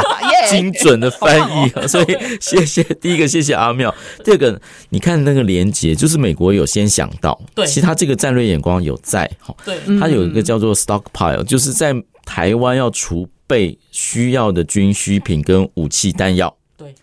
[0.49, 2.05] 精准的翻译， 所以
[2.39, 2.83] 谢谢。
[3.01, 11.95] 第一个谢谢阿妙，第二个你看那个连结，就是美国有先想到，对，其实他这个战略眼光有在哈，对，他有一个叫做 stockpile，就是在。
[12.23, 16.93] 台湾要储备需要的军需品跟武器弹药，对，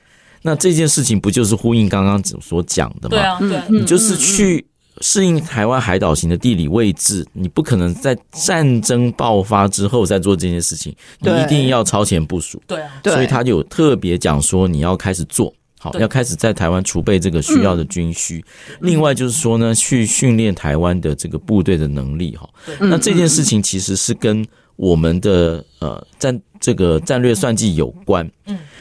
[0.43, 3.11] 那这件事情不就是呼应刚刚所讲的吗？
[3.11, 4.65] 对啊，对，你就是去
[5.01, 12.63] 适应台湾海岛型的地理位置，你不可能在战争爆发之后再做这件事情，你一定要超前部署。
[12.67, 18.45] 对啊，所以他就有特别讲说你要开始做好，要开始在台湾储备这个需要的军需。
[18.81, 22.49] 另外就是说呢，去训练台湾的这个部队的能力哈。
[22.81, 24.45] 那这件事情其实是跟
[24.77, 28.29] 我们的呃战这个战略算计有关。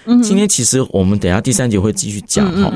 [0.06, 2.74] 嗯，今天其实我们等一下第三节会继续讲哈。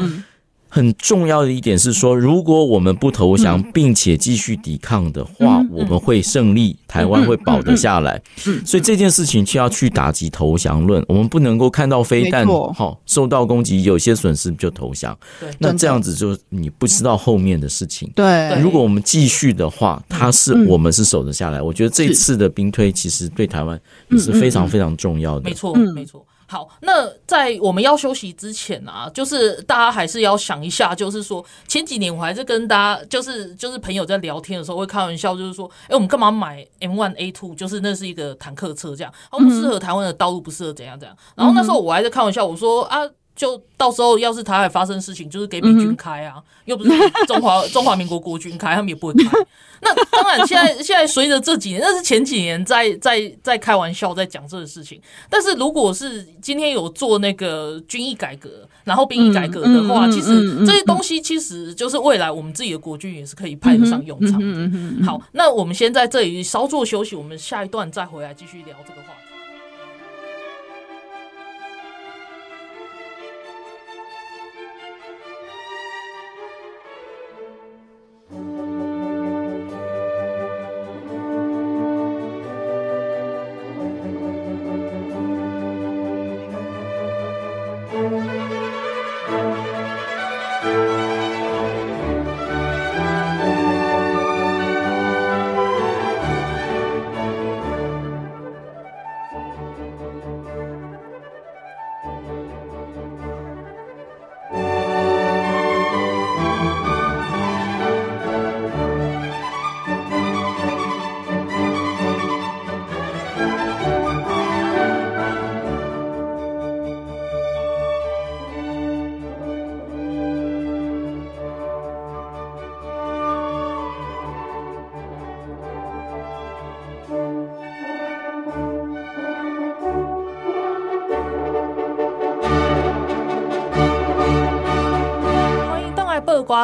[0.74, 8.22] 很重要的一点是说，如果我们不投降，并且继续抵抗的话，我们会胜利，台湾会保得下来。
[8.66, 11.04] 所以这件事情就要去打击投降论。
[11.10, 15.16] 我们不能够看到飞弹好受到攻击，有些损失就投降。
[15.60, 18.10] 那这样子就你不知道后面的事情。
[18.16, 21.62] 对，如果我们继续的话，它是我们是守得下来。
[21.62, 23.78] 我觉得这次的兵推其实对台湾
[24.10, 25.50] 也是非常非常重要的。
[25.50, 26.26] 没错，没错。
[26.52, 37.56] 好，那在我们要休息之前啊，就是大家还是要想一下，就是说前几年我还是跟大家，就是就是朋友在聊天的时候会开玩笑，就是说，哎、欸，我们干嘛买 M One A Two？
[37.56, 41.16] 就是那是一个坦克车，这样，它不适合台湾的道路，不适合怎样怎样。
[41.36, 43.00] 然后那时候我还在开玩笑，我说啊。
[43.42, 46.36] 就到时候要是台海发生事情，就是给美军开啊，
[46.66, 46.92] 又不是
[47.26, 49.32] 中华中华民国国军开，他们也不会开。
[49.82, 55.02] 那当然，现在 现在随着这几年，那是前几年在在在开玩笑，在讲这个事情。
[55.28, 65.04] 但是如果是今天有做那个军役改革，然后兵役改革的话，其实这些东西其实就是未来我们自己的国军也是可以派得上用场的。
[65.04, 69.31] 好，那我们先在这里稍作休息，我们下一段再回来继续聊这个话题。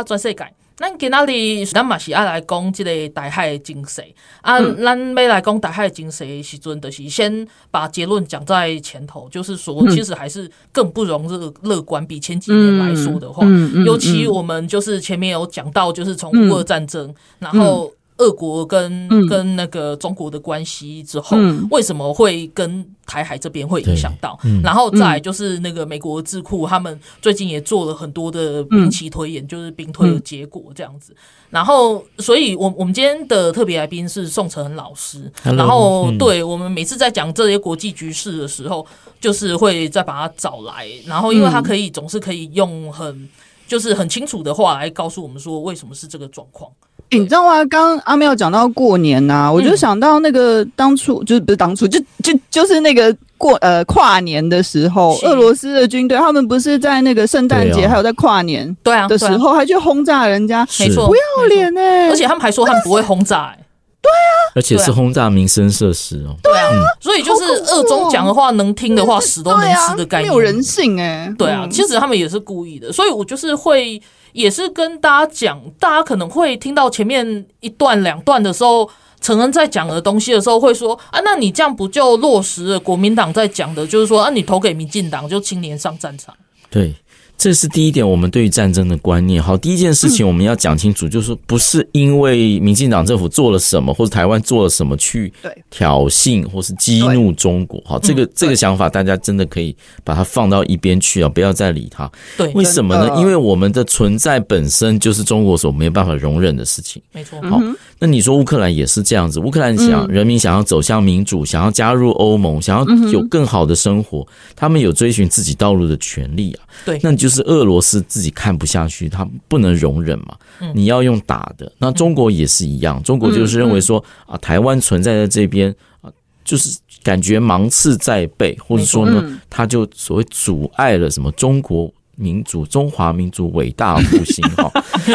[0.08, 0.48] 全世界，
[0.78, 4.02] 咱今仔日咱嘛是爱来讲即个大海的情势
[4.42, 4.58] 啊。
[4.62, 12.06] 咱要来讲大海的情势的时阵，就是先把结论讲在前头，就是说，其实还是更不容乐乐观。
[12.08, 13.46] 比前几年来说的话，
[13.86, 17.92] 尤其我们就是前面有讲到，就是从乌俄战争，然后。
[18.18, 21.38] 俄国跟跟那个中国的关系之后，
[21.70, 24.38] 为什么会跟台海这边会影响到？
[24.64, 31.16] 然后再就是那个美国智库，他们最近也做了很多的兵棋推演，就是兵推的结果这样子。
[31.50, 35.32] 然后，所以我我们今天的特别来宾是宋承恩老师。
[35.44, 38.86] 然后，对我们每次在讲这些国际局势的时候，
[39.22, 40.90] 就是会再把他找来。
[41.06, 43.30] 然后，因为他可以总是可以用很
[43.68, 46.70] 就是很清楚的话来告诉我们说为什么是这个状况。
[47.12, 47.64] 欸、你知道吗？
[47.66, 62.10] 刚刚阿妙讲到过年呐、啊，我就想到那个当初、嗯、就是不是当初，就就就是那个过呃跨年的时候，俄罗斯的军队他们不是在那个圣诞节还有在跨年对啊的时候还去轰炸人家，没错，不要脸哎、欸！
[62.10, 63.60] 而且他们还说他们不会轰炸、欸，
[64.02, 74.02] 对啊，而且是轰炸民生设施哦，对啊，所以就是俄中讲的话能听的话死都能吃的概念，没有人性哎、欸，对啊，其实他们也是故意的，所以我就是会。
[74.34, 78.90] 也是跟大家讲，大家可能会听到前面一段两段的时候，
[79.22, 86.36] 陈恩在讲的东西的时候，会说啊，那你这样不就落实了国民党在讲的，就是说啊，你投给民进党就青年上战场。
[86.70, 86.94] 对。
[87.38, 89.42] 这是第一点，我们对于战争的观念。
[89.42, 95.32] 好，第一件事情我们要讲清楚，就是说不是因为民进党政府做了什么，或者台湾做了什么去
[95.70, 97.82] 挑衅或是激怒中国。
[97.86, 102.12] 好，这个这个想法大家真的可以把它放到一边去啊，不要再理它。
[102.36, 103.16] 对，为什么呢？
[103.20, 107.00] 因为我们的存在本身就是中国所没有办法容忍的事情。
[107.14, 107.40] 没错。
[107.44, 107.62] 好，
[108.00, 116.66] 那你说乌克兰也是这样子，乌克兰想人民想要走向民主，想要加入欧盟，想要有更好的生活，他们有追寻自己道路的权利啊。
[116.86, 120.38] 对，那你就是俄罗斯自己看不下去，他不能容忍嘛。
[120.74, 126.12] 你要用打的，那中国也是一样，中国就是认为说啊，台湾存在在这边啊，
[126.44, 131.92] 就是感觉芒刺在背，或者说呢，他就所谓阻碍了什么中国。
[132.20, 134.72] 民主，中华民族伟大复兴哈，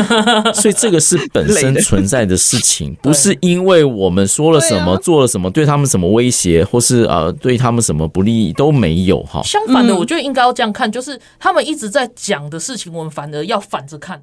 [0.54, 9.42] 所以这个是本身存在的事情，不是因为我们说了什么、做了什么，对他们什么威胁，或是呃对他们什么不利都没有哈。
[9.42, 14.22] 相反的，我觉得应该要这样看，就是他们一直在讲的事情，我们反而要反着看。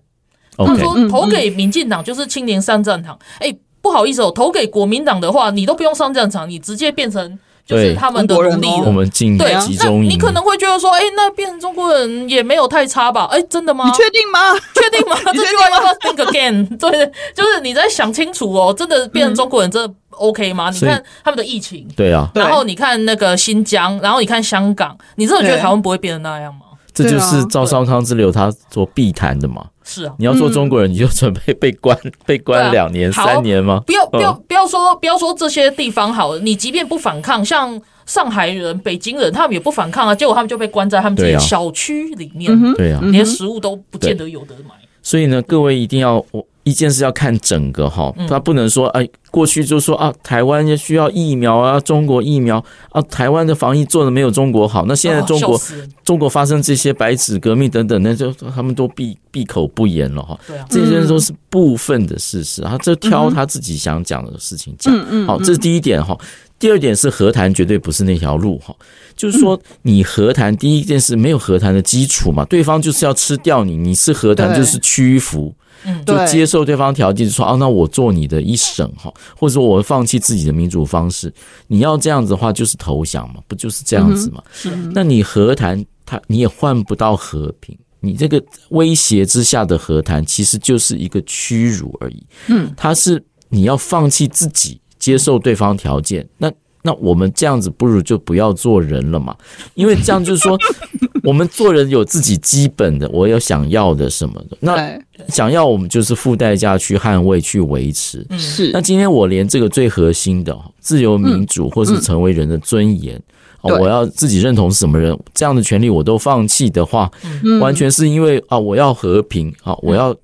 [0.55, 7.37] 他们说投给民进党就是青年上战场，哎，不好意思哦，投给国民党的话，你都不用上战场，你直接变成。
[7.69, 8.67] 就是他们的努力。
[8.83, 13.27] 我们进对集中营，你可能会觉得说，哎，那变成中国人也没有太差吧？
[13.31, 13.85] 哎，真的吗？
[13.85, 14.39] 你确定吗？
[14.73, 15.15] 确定吗？
[15.33, 16.67] 这句话要不要 think again？
[16.79, 20.71] 对，就是你在想清楚哦，真的变成中国人，真的 OK 吗？
[20.71, 26.61] 你看他们的疫情，对啊，然后你看那个新疆，然后你看香港，你真的觉得台湾不会变成那样吗？
[27.03, 29.65] 这就是赵少康之流他所必谈的嘛。
[29.83, 33.81] 是啊，你要做中国人，你就准备被关 被关两年三年吗？
[33.87, 44.75] 不要不要不要说不要说这些地方好了，你即便不反抗，像上海人、北京人，他们也不反抗啊，结果他们就被关在他们自己小区里面，对啊，连食物都不见得有得买。
[45.01, 46.45] 所以呢，各位一定要我。
[46.63, 54.85] 一件事要看整个哈，他不能说哎，过去就说啊，台湾也需要疫苗啊，中国疫苗啊，台湾的防疫做的没有中国好。
[54.85, 55.59] 那现在中国
[56.03, 60.39] 中国发生这些白纸革命等等，那就他们都闭闭口不言了哈。
[60.69, 64.93] 这些都是部分的事实，他就挑他自己想讲的事情讲。
[65.25, 66.15] 好，这是第一点哈。
[66.59, 68.75] 第二点是和谈绝对不是那条路哈，
[69.15, 75.55] 就是说你和谈第一件事没有和谈的基础嘛，对方就是要吃掉你，你是和谈就是屈服。
[75.85, 81.33] 嗯，就接受对方条件，就说啊，那我做你的一省哈，或者说我放弃自己的民主方式，
[81.67, 84.43] 你要这样子的话，就是投降嘛，不就是这样子嘛？
[84.51, 92.23] 是，那你和谈，他你也换不到和平，你这个威胁之下的和谈，其实就是一个屈辱而已。
[92.47, 96.51] 嗯，他是你要放弃自己，接受对方条件，那。
[96.81, 99.35] 那我们这样子不如就不要做人了嘛，
[99.73, 100.57] 因为这样就是说，
[101.23, 108.25] 我们做人有自己基本的，我有想要的什么的，那想要我们就是付代价去捍卫、去维持。
[108.37, 108.71] 是。
[108.71, 113.21] 那今天我连这个最核心的自由民主，或是成为人的尊严，
[113.61, 117.11] 我要自己认同是什么人，这样的权利我都放弃的话，
[117.59, 120.15] 完全是因为啊，我要和平啊，我要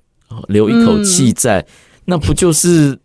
[0.48, 1.66] 留一口气在，
[2.06, 2.98] 那不就是？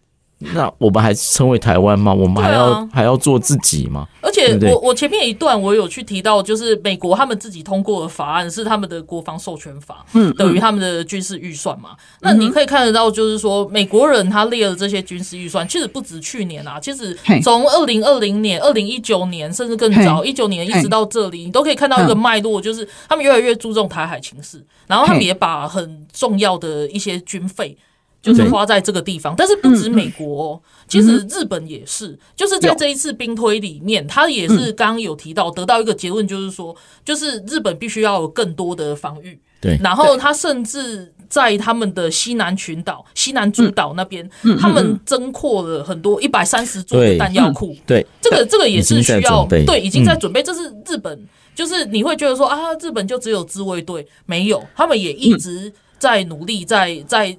[0.53, 2.13] 那我们还称为台湾吗？
[2.13, 4.07] 我们还要、啊、还要做自己吗？
[4.21, 11.91] 而且我我前面一段我有去提到，就是美国他们自己通过的法案是他们的国防授权法，嗯，等于他们的军事预算嘛。
[12.21, 27.77] 那你可以看得到，就是说美国人他列了这些军事预算，其实不止去年啊，其实从二零二零年、二零一九年，甚至更早一九年一直到这里，你都可以看到一个脉络，就是他们越来越注重台海情势，然后他们也把很重要的一些军费。
[28.21, 39.39] 就是花在这个地方，但是不止美国哦，其实日本也是，就是在这一次兵推里面，他也是刚刚有提到，得到一个结论，就是说，就是日本必须要有更多的防御。
[39.59, 47.75] 对，然后他甚至在他们的西南群岛、西南诸岛那边，他们增扩了很多一百三十座的弹药库。
[47.87, 50.43] 对，这个这个也是需要，对，已经在准备。
[50.43, 57.35] 这是日本，就是你会觉得说啊，日本就只有自卫队，没有，他们也一直在努力，在在。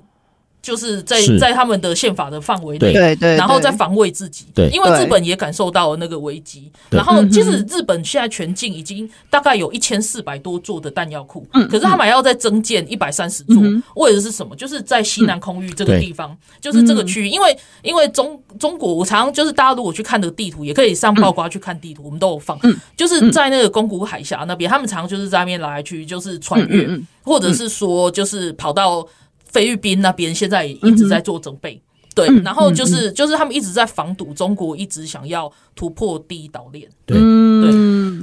[0.63, 3.17] 就是在在他们的宪法的范围内，对。
[3.17, 6.71] 对，然后再防卫自己，对，因为日本也感受到了那个危机。
[6.89, 13.63] 然后，其实日本现在全境已经大概有一千四百多座的弹药库，嗯，可是他们还要再增建一百三十座，
[13.97, 14.55] 为的是什么？
[14.55, 22.59] 就是在西南空域这个地方，就是这个区域，因为因为中中国，我常常就是大家如果去看那个地图，也可以上报瓜去看地图，我们都有放，
[22.97, 26.89] 就是在那个宫古海峡那边，他们常常就是在那边来来去去，就是穿越，
[27.23, 29.07] 或者是说就是跑到。
[29.53, 31.81] 菲律宾那边现在也一直在做准备，
[32.15, 37.19] 对，然后就是就是他们一直在防堵中国，一直想要突破第一岛链，对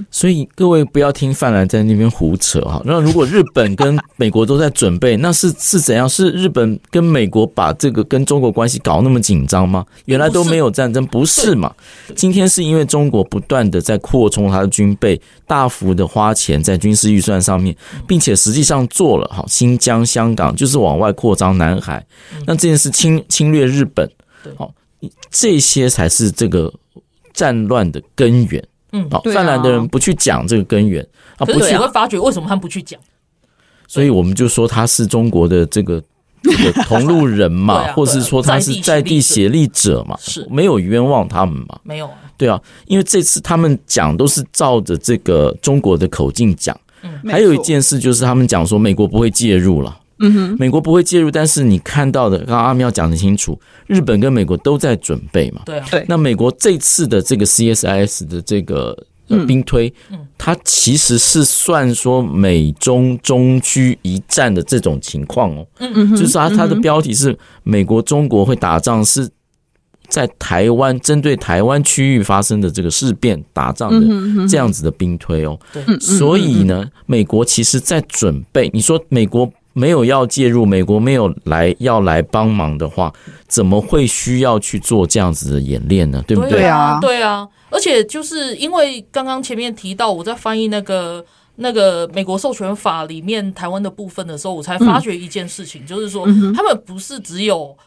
[0.01, 0.05] 对。
[0.11, 2.81] 所以各位不要听范兰在那边胡扯哈。
[2.85, 6.07] 那如果日本跟美国都在准备，那是是怎样？
[6.07, 9.85] 是日本跟美国把这个跟中国关系搞那么紧张吗？
[10.05, 11.73] 原来都没有战争，不是嘛？
[12.15, 17.75] 今天是因为中国不断的在扩充它的军备，大幅的花钱在军事预算上面，
[18.07, 22.05] 并且实际上做了哈，新疆、香港就是往外扩张南海，
[22.45, 24.09] 那这件事侵侵略日本，
[24.57, 24.73] 好，
[25.29, 26.73] 这些才是这个
[27.33, 28.63] 战乱的根源。
[28.91, 31.05] 嗯，好，泛蓝的人不去讲这个根源
[31.37, 32.99] 啊，不去，会发觉为什么他们不去讲？
[33.87, 36.01] 所以我们就说他是中国的这个
[36.43, 41.79] 这个同路人嘛， 或是说他是在地协力者嘛，是没有冤枉他们嘛？
[41.83, 46.79] 没有啊，对啊，因为这次他们讲都是照着这个中国的口径讲。
[47.01, 49.98] 嗯，还有一件事就是他们讲说美国不会介入了。
[50.21, 53.57] 嗯哼，美国不会介入，但是你看到的，刚刚阿喵讲的清楚，
[53.87, 55.61] 日本跟美国都在准备嘛。
[55.65, 56.05] 对啊，对。
[56.09, 58.97] 那美国这次的这个 CSIS 的这个
[59.47, 65.65] 兵推，嗯，它其实是算说美中中居一战的这种情况哦。
[65.79, 69.29] 嗯嗯，就是它它的标题是美国中国会打仗，是
[70.09, 75.57] 在台湾针对台湾区域发生的这个事变打仗的这样子的兵推哦。
[75.71, 78.69] 对，所以呢，美国其实在准备。
[78.73, 79.49] 你说美国。
[79.73, 83.13] 没有要介入，美国没有来要来帮忙的话，
[83.47, 86.23] 怎么会需要去做这样子的演练呢？
[86.27, 86.51] 对不对？
[86.51, 87.47] 对啊，对啊。
[87.69, 91.23] 而且就是因为刚刚前面提到我在翻译那个
[91.57, 97.77] 那个美国授权法里面台湾的部分的时候，我才发觉一件事情，嗯、就是说他们不是只有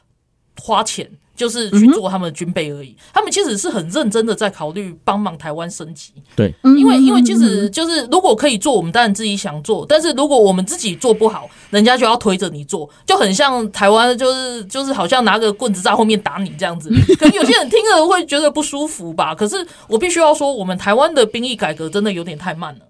[0.60, 1.10] 花钱。
[1.34, 6.12] 就是去做他们的军备而已，嗯、他们其实是很认真的在考虑帮忙台湾升级。
[6.36, 16.90] 对，因为因为其实就是如果可以做，我们当然自己想做，但是如果我们自己做不好，人家就要推着你做，就很像台湾就是就是好像拿个棍子在后面打你这样子。
[17.18, 19.34] 可能有些人听了会觉得不舒服吧？
[19.34, 19.56] 可是
[19.88, 22.80] 我必须要说，我们台湾的兵役改革真的有点太慢了。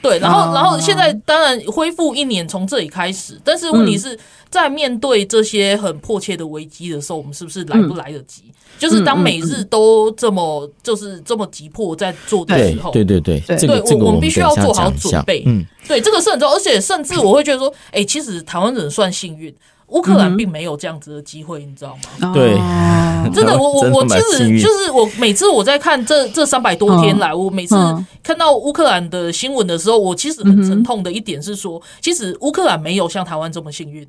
[0.00, 4.18] 对，然后然后现在当然恢复一年从这里开始，但是问题是
[4.48, 8.44] 在面对这些很迫切的危机的时候，我们是不是来不来得及？
[8.78, 15.42] 就是当每日都这么就是这么急迫在做的时候，对对对对，我我们必须要做好准备。
[15.46, 19.52] 嗯，对，这个是很重要，而且甚至我会觉得说，哎，其实台湾人算幸运。
[19.88, 22.32] 乌克兰并没有这样子的机会，你知道吗？
[22.34, 22.54] 对，
[23.32, 27.74] 真的，我我我其实就是我每次我在看这这三百多天来，我每次
[28.22, 34.06] 看到乌克兰的新闻的时候，我其实很沉痛的一点是说，其实乌克兰没有像台湾这么幸运。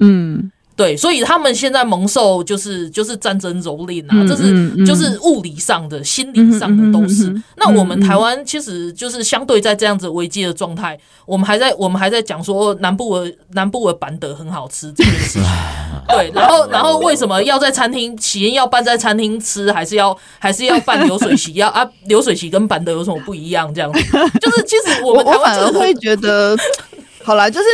[0.00, 0.50] 嗯。
[0.74, 7.30] 对，所以他们现在蒙受就是就是战争蹂躏啊，这是就是物理上的、心理上的都是。
[7.56, 15.42] 那我们台湾其实就是相对在这样子危机的状态，我们还在我们还在讲说南部的南部的板德很好吃这件事情。
[16.08, 21.52] 对，然后然后为什么要在餐厅喜宴要办在餐厅吃，还是要还是要办流水席？
[21.52, 23.72] 要啊，流水席跟板德有什么不一样？
[23.74, 24.00] 这样子，
[24.40, 26.56] 就是其实我们台湾反而会觉得，
[27.22, 27.66] 好啦，就是。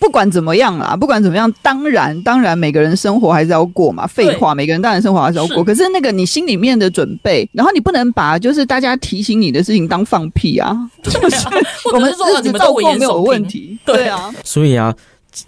[0.00, 4.06] 不管怎么样啦，不管怎么样，当然，当然，每个人生活还是要过嘛。
[4.06, 5.58] 废话，每个人当然生活还是要过。
[5.58, 10.74] 是，可是那个你心里面的准备，然后你不能把就是大家提醒你的事情当放屁啊。
[11.02, 11.46] 就是
[11.92, 14.34] 我们说你们照过没有问题，对啊。
[14.42, 14.92] 所以啊，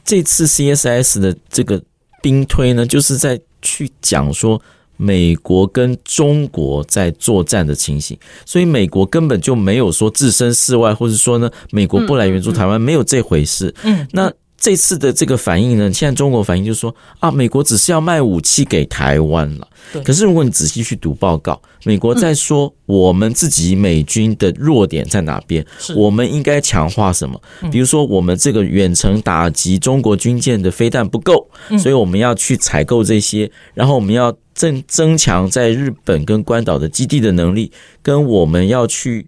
[0.04, 1.82] 这次 CSIS 的这个
[2.20, 4.60] 兵推呢，就是在去讲说
[4.98, 8.18] 美国跟中国在作战的情形。
[8.44, 13.74] 所以美国根本就没有说置身事外，或者说呢，美国不来援助台湾，没有这回事。
[13.82, 14.30] 嗯，那。
[14.62, 19.66] 这次的这个反应呢，现在中国反应就是说啊，美国只是要卖武器给台湾了。
[19.92, 20.00] 对。
[20.04, 27.42] 可是如果你仔细去读报告，美国在说我们自己美军的弱点在哪边，我们应该强化什么？
[27.72, 31.50] 比如说我们这个远程打击中国军舰的飞弹不够，
[31.80, 39.26] 所以我们要去采购这些，然后我们要增增强在日本跟关岛的基地的能力，跟我们要去。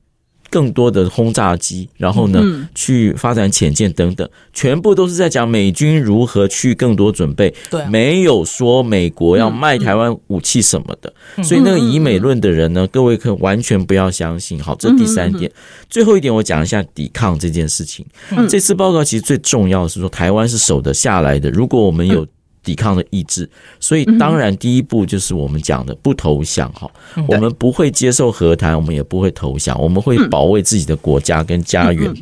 [0.54, 11.12] 更多的轰炸机，然后呢，嗯、去发展潜舰等等，全部都是在讲美军如何去更多准备，对、啊，没有说美国要卖台湾武器什么的。
[11.34, 14.62] 嗯、所以那个以美论的人呢，各位可完全不要相信。
[14.62, 15.50] 好，这第三点，
[15.90, 18.06] 最后一点我讲一下抵抗这件事情。
[18.30, 21.50] 嗯、这次报告其实最重要的是说，台湾是守得下来的。
[21.50, 22.24] 如果我们有
[22.64, 23.48] 抵抗的意志，
[23.78, 26.90] 所以当然第一步就是我们讲的不投降哈，
[27.28, 32.12] 我们不会接受和谈，我们也不会投降，我们会保卫自己的国家跟家园，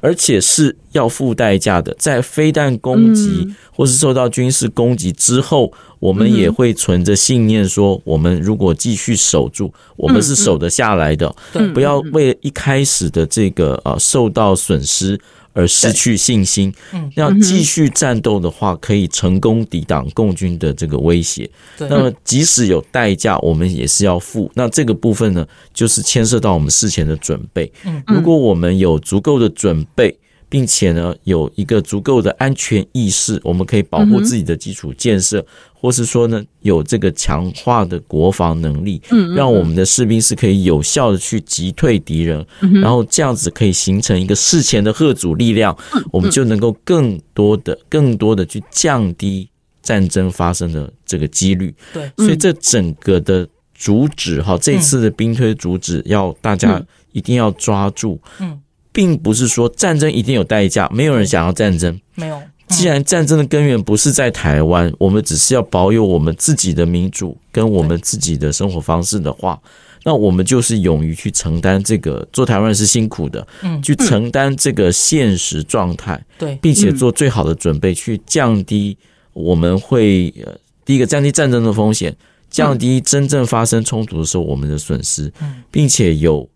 [0.00, 1.94] 而且是要付代价的。
[1.98, 11.32] 在飞弹攻击或是受到军事攻击之后，我们也会存着信念说，我们如果继续守住，我们是守得下来的。
[11.72, 15.18] 不要为一开始的这个呃受到损失。
[15.52, 16.72] 而失去信心，
[17.14, 21.48] 要继续战斗的话，可以成功抵挡共军的这个威胁。
[21.78, 24.50] 那么，即使有代价，我们也是要付。
[24.54, 27.70] 那这个部分呢，就是牵涉到我们事前的准备。
[28.06, 30.16] 如果我们有足够的准备，
[30.48, 35.44] 并且呢，有一个足够的安全意识，我们可以保护自己的基础建设。
[35.82, 39.02] 或是说呢，有这个强化的国防能力，
[39.34, 42.46] 让我们的士兵是可以有效的去击退敌人，
[42.80, 45.76] 然后这样子可以形成一个事前的贺阻力量，
[46.12, 49.48] 我们就能够更多的、更多的去降低
[49.82, 51.74] 战争发生的这个几率。
[51.92, 56.80] 对，所以这整个的主旨哈，这次的兵推主旨要大家
[57.10, 58.60] 一定要抓住，嗯，
[58.92, 62.40] 并不是说战争一定有代价，没有人想要战争，没有。
[62.72, 69.60] 既然战争的根源不是在台湾，我们只是要保有我们自己的民主跟我们自己的生活方式的话，
[70.04, 72.26] 那我们就是勇于去承担这个。
[72.32, 78.96] 做台湾人是辛苦的，嗯，去承担这个现实状态，对，并且做最好的准备去降低
[79.32, 80.52] 我们会呃
[80.84, 82.16] 第一个降低战争的风险，
[82.50, 85.32] 降低真正发生冲突的时候我们的损失，
[85.70, 86.48] 并且有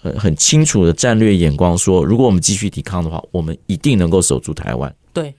[0.00, 4.94] 很很清楚的战略眼光，说如果我们继续抵抗的话，我们一定能够守住台湾。
[5.12, 5.34] 对。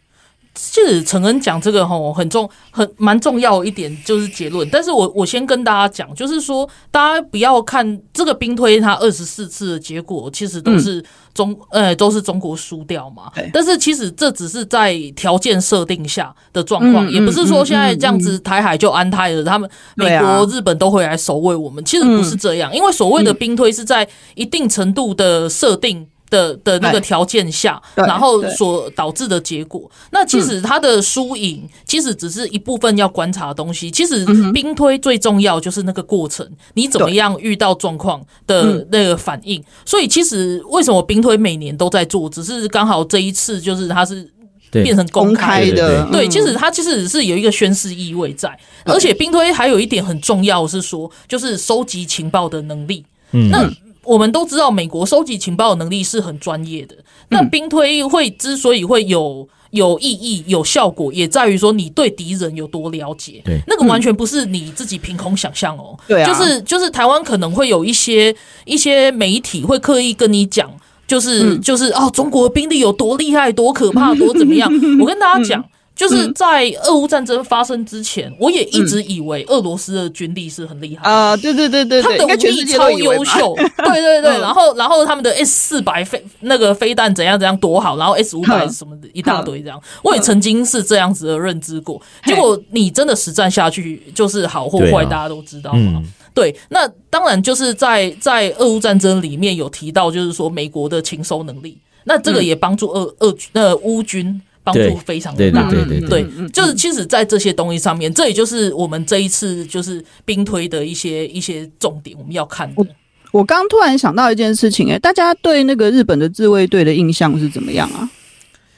[0.55, 11.03] 其实承恩讲这个吼很重很蛮重要一点就是结论，但是我我先跟大家讲，就是说大家不要看这个兵推它二十四次的结果，其实都是
[11.33, 13.31] 中、嗯、呃都是中国输掉嘛。
[13.53, 21.83] 但是其实这只是在条件设定下的状况，嗯、也不是说现在这样子台海就安泰了，他们美国、日本都会来守卫我们。
[21.83, 26.07] 其实不是这样，因为所谓的兵推是在一定程度的设定。
[26.29, 33.91] 的的那个条件下，然后所导致的结果，那其实它的输赢其实只是一部分要观察的东西。
[33.91, 39.63] 其实兵推最重要就是那个过程，你怎么样遇到状况的那个反应。
[39.85, 44.27] 所以其实为什么兵推每年都在做，只是刚好这一次就是它是
[44.71, 46.05] 变成公开的。
[46.11, 53.05] 对，其实它其实是有一个宣示意味在，而且兵推还有一点很重要是说，就是收集情报的能力。
[53.31, 53.69] 嗯，那。
[54.05, 56.95] 我们都知道，美国收集情报的能力是很专业的。
[57.29, 63.41] 那兵推会之所以会有有意义、有效果，也在于说你对敌人有多了解。
[63.43, 65.97] 对，那个完全不是你自己凭空想象哦。
[66.07, 68.33] 对啊，就是就是台湾可能会有一些
[68.65, 70.71] 一些媒体会刻意跟你讲，
[71.07, 74.71] 就是就是哦，中国兵力有多厉害、多可怕、多怎么样。
[75.01, 75.65] 我跟大家讲。
[75.95, 81.37] 就是在俄乌战争发生之前，我也一直以为俄罗斯的军力是很厉害啊！
[81.37, 84.39] 对对对对，他们的武力超优秀， 对对对。
[84.41, 92.01] 然后然后他们的 S 四百飞那个飞弹怎样怎样多好，然后 S 五百什么的一大堆这样，我也曾经是这样子的认知过。
[92.25, 96.03] 结果你真的实战下去，就是好或坏，大家都知道嘛。
[96.33, 104.41] 对，那当然就是在在俄乌战争里面有提到，就是说美国的情收能力，那这个也帮助俄俄那乌军。
[104.65, 112.73] 帮助非常的大，对对对，对，就是其实，在这些东西上面，这也就是我们这一次就是兵推的一些一些重点，我们要看的。
[112.75, 112.85] 我
[113.31, 118.09] 我刚突然想到一件事情，哎，大家对那个日本的自卫队的印象是怎么样啊？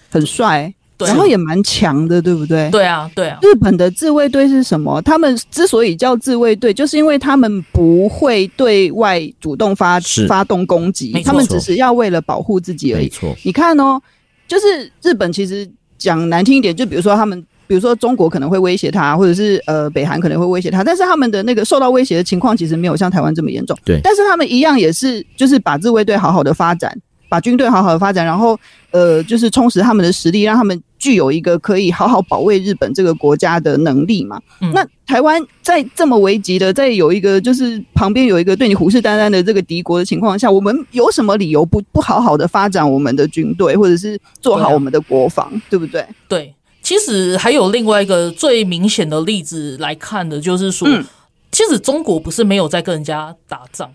[0.09, 2.69] 很帅，然后也蛮强的，对不对？
[2.69, 3.39] 对啊，对啊。
[3.41, 5.01] 日本的自卫队是什么？
[5.03, 13.03] 他们之所以叫自卫队，就是因为他们不会对外主动发发动攻击，他们只是要为了保护自己而已。
[13.03, 14.01] 没错，你看哦，
[14.47, 15.69] 就是日本其实。
[15.97, 23.77] 讲难听一点，就比如说他们，比如说中国可能会威胁他，或者是呃北韩可能会威胁他，但是他们的那个受到威胁的情况其实没有像台湾这么严重。
[23.83, 26.95] 对，但是他们一样也是，就是把自卫队好好的发展，
[27.29, 28.57] 把军队好好的发展，然后
[28.91, 34.41] 呃，就是充实他们的实力，让他们具有一个可以好好保卫日本这个国家的能力嘛。
[34.61, 46.05] 嗯、那台湾在这么危急的，在有一个就是旁边有一个对你虎视眈眈的这个敌国的情况下，我们有什么理由不不好好的发展我们的军队，或者是做好我们的国防，对，啊、对不对？
[46.27, 51.05] 对，其实还有另外一个最明显的例子来看的，就是说，嗯、
[51.51, 53.89] 其实中国不是没有在跟人家打仗。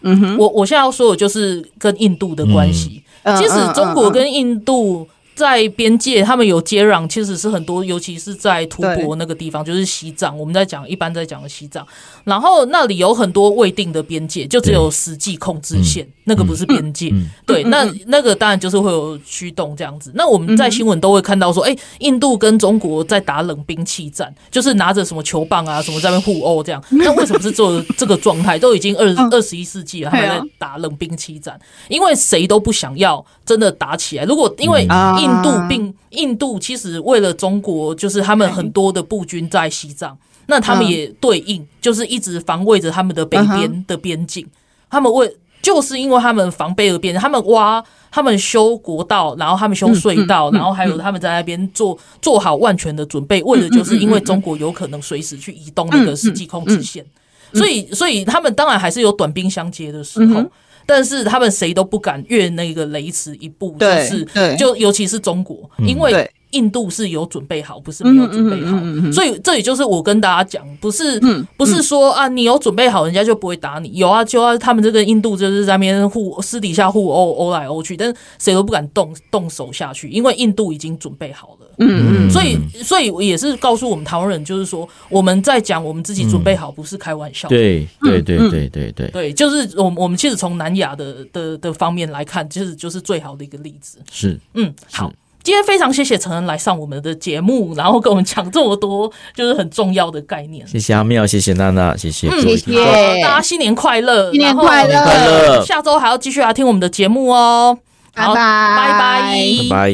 [0.00, 3.02] 嗯哼，我我现在要说的就是跟印度的关系。
[3.22, 5.06] 嗯、其实中国跟印度。
[5.36, 10.36] 在边界，他们有接壤，其实是很多，尤其是在吐蕃那个地方，就是西藏。
[10.36, 11.86] 我们在讲，一般在讲的西藏，
[12.24, 17.12] 然后那里有很多未定的边界，就只有实际控制线，那个不是边界。
[17.44, 20.10] 对，那那个当然就是会有驱动这样子。
[20.14, 26.82] 那我们在新闻都会看到说，哎，印度跟中国在打冷兵器战，就是拿着什么球棒啊，什么在那边互殴这样。
[26.92, 28.58] 那为什么是做这个状态？
[28.58, 31.60] 都已经二 二十一世纪了，还在打冷兵器战？
[31.88, 34.24] 因为谁都不想要真的打起来。
[34.24, 34.86] 如果因为
[35.26, 40.16] 印度并印度其实为了中国，就是他们很多的步军在西藏，
[40.46, 44.46] 那他们也对应，就是一直防卫着他们的北边的边境。
[44.88, 57.04] 他们为就是因为他们防备而边，他们挖，他们修国道，然后他们修隧道，然后还有他们在那边做做好万全的准备，为了就是因为中国有可能随时去移动那个实际控制线，
[57.52, 60.44] 所以所以他们当然还是有短兵相接的时候。
[60.86, 68.78] 但是他们谁都不敢越那个雷池一步，就是就尤其是中国，因为印度是有准备好，不是没有准备好，
[69.12, 71.20] 所以这也就是我跟大家讲，不是
[71.56, 81.66] 不是说啊，你有准备好，人家就不会打你，有啊，就啊，他们这个印度就是在那边互私底下互殴殴来殴去，但是谁都不敢动动手下去，因为印度已经准备好了。
[81.78, 87.48] 嗯嗯，所以所以也是告诉我们台湾人，就是说我们在讲我们自己准备好，不是开玩笑。
[87.48, 89.10] 对对对对对对。
[89.10, 93.98] 对，就是我我们其实从南亚的的的方面来看，其实就是最好的一个例子。
[94.10, 95.12] 是，嗯，好，
[95.46, 100.66] 今天非常谢谢陈恩来上我们的节目，然后跟我们讲这么多就是很重要的概念。
[100.66, 107.78] 谢谢阿妙，谢谢娜娜，谢谢，谢谢大家新年快乐，新年快乐，下周还要继续来听我们的节目哦。
[108.16, 109.76] 好，拜拜，拜拜。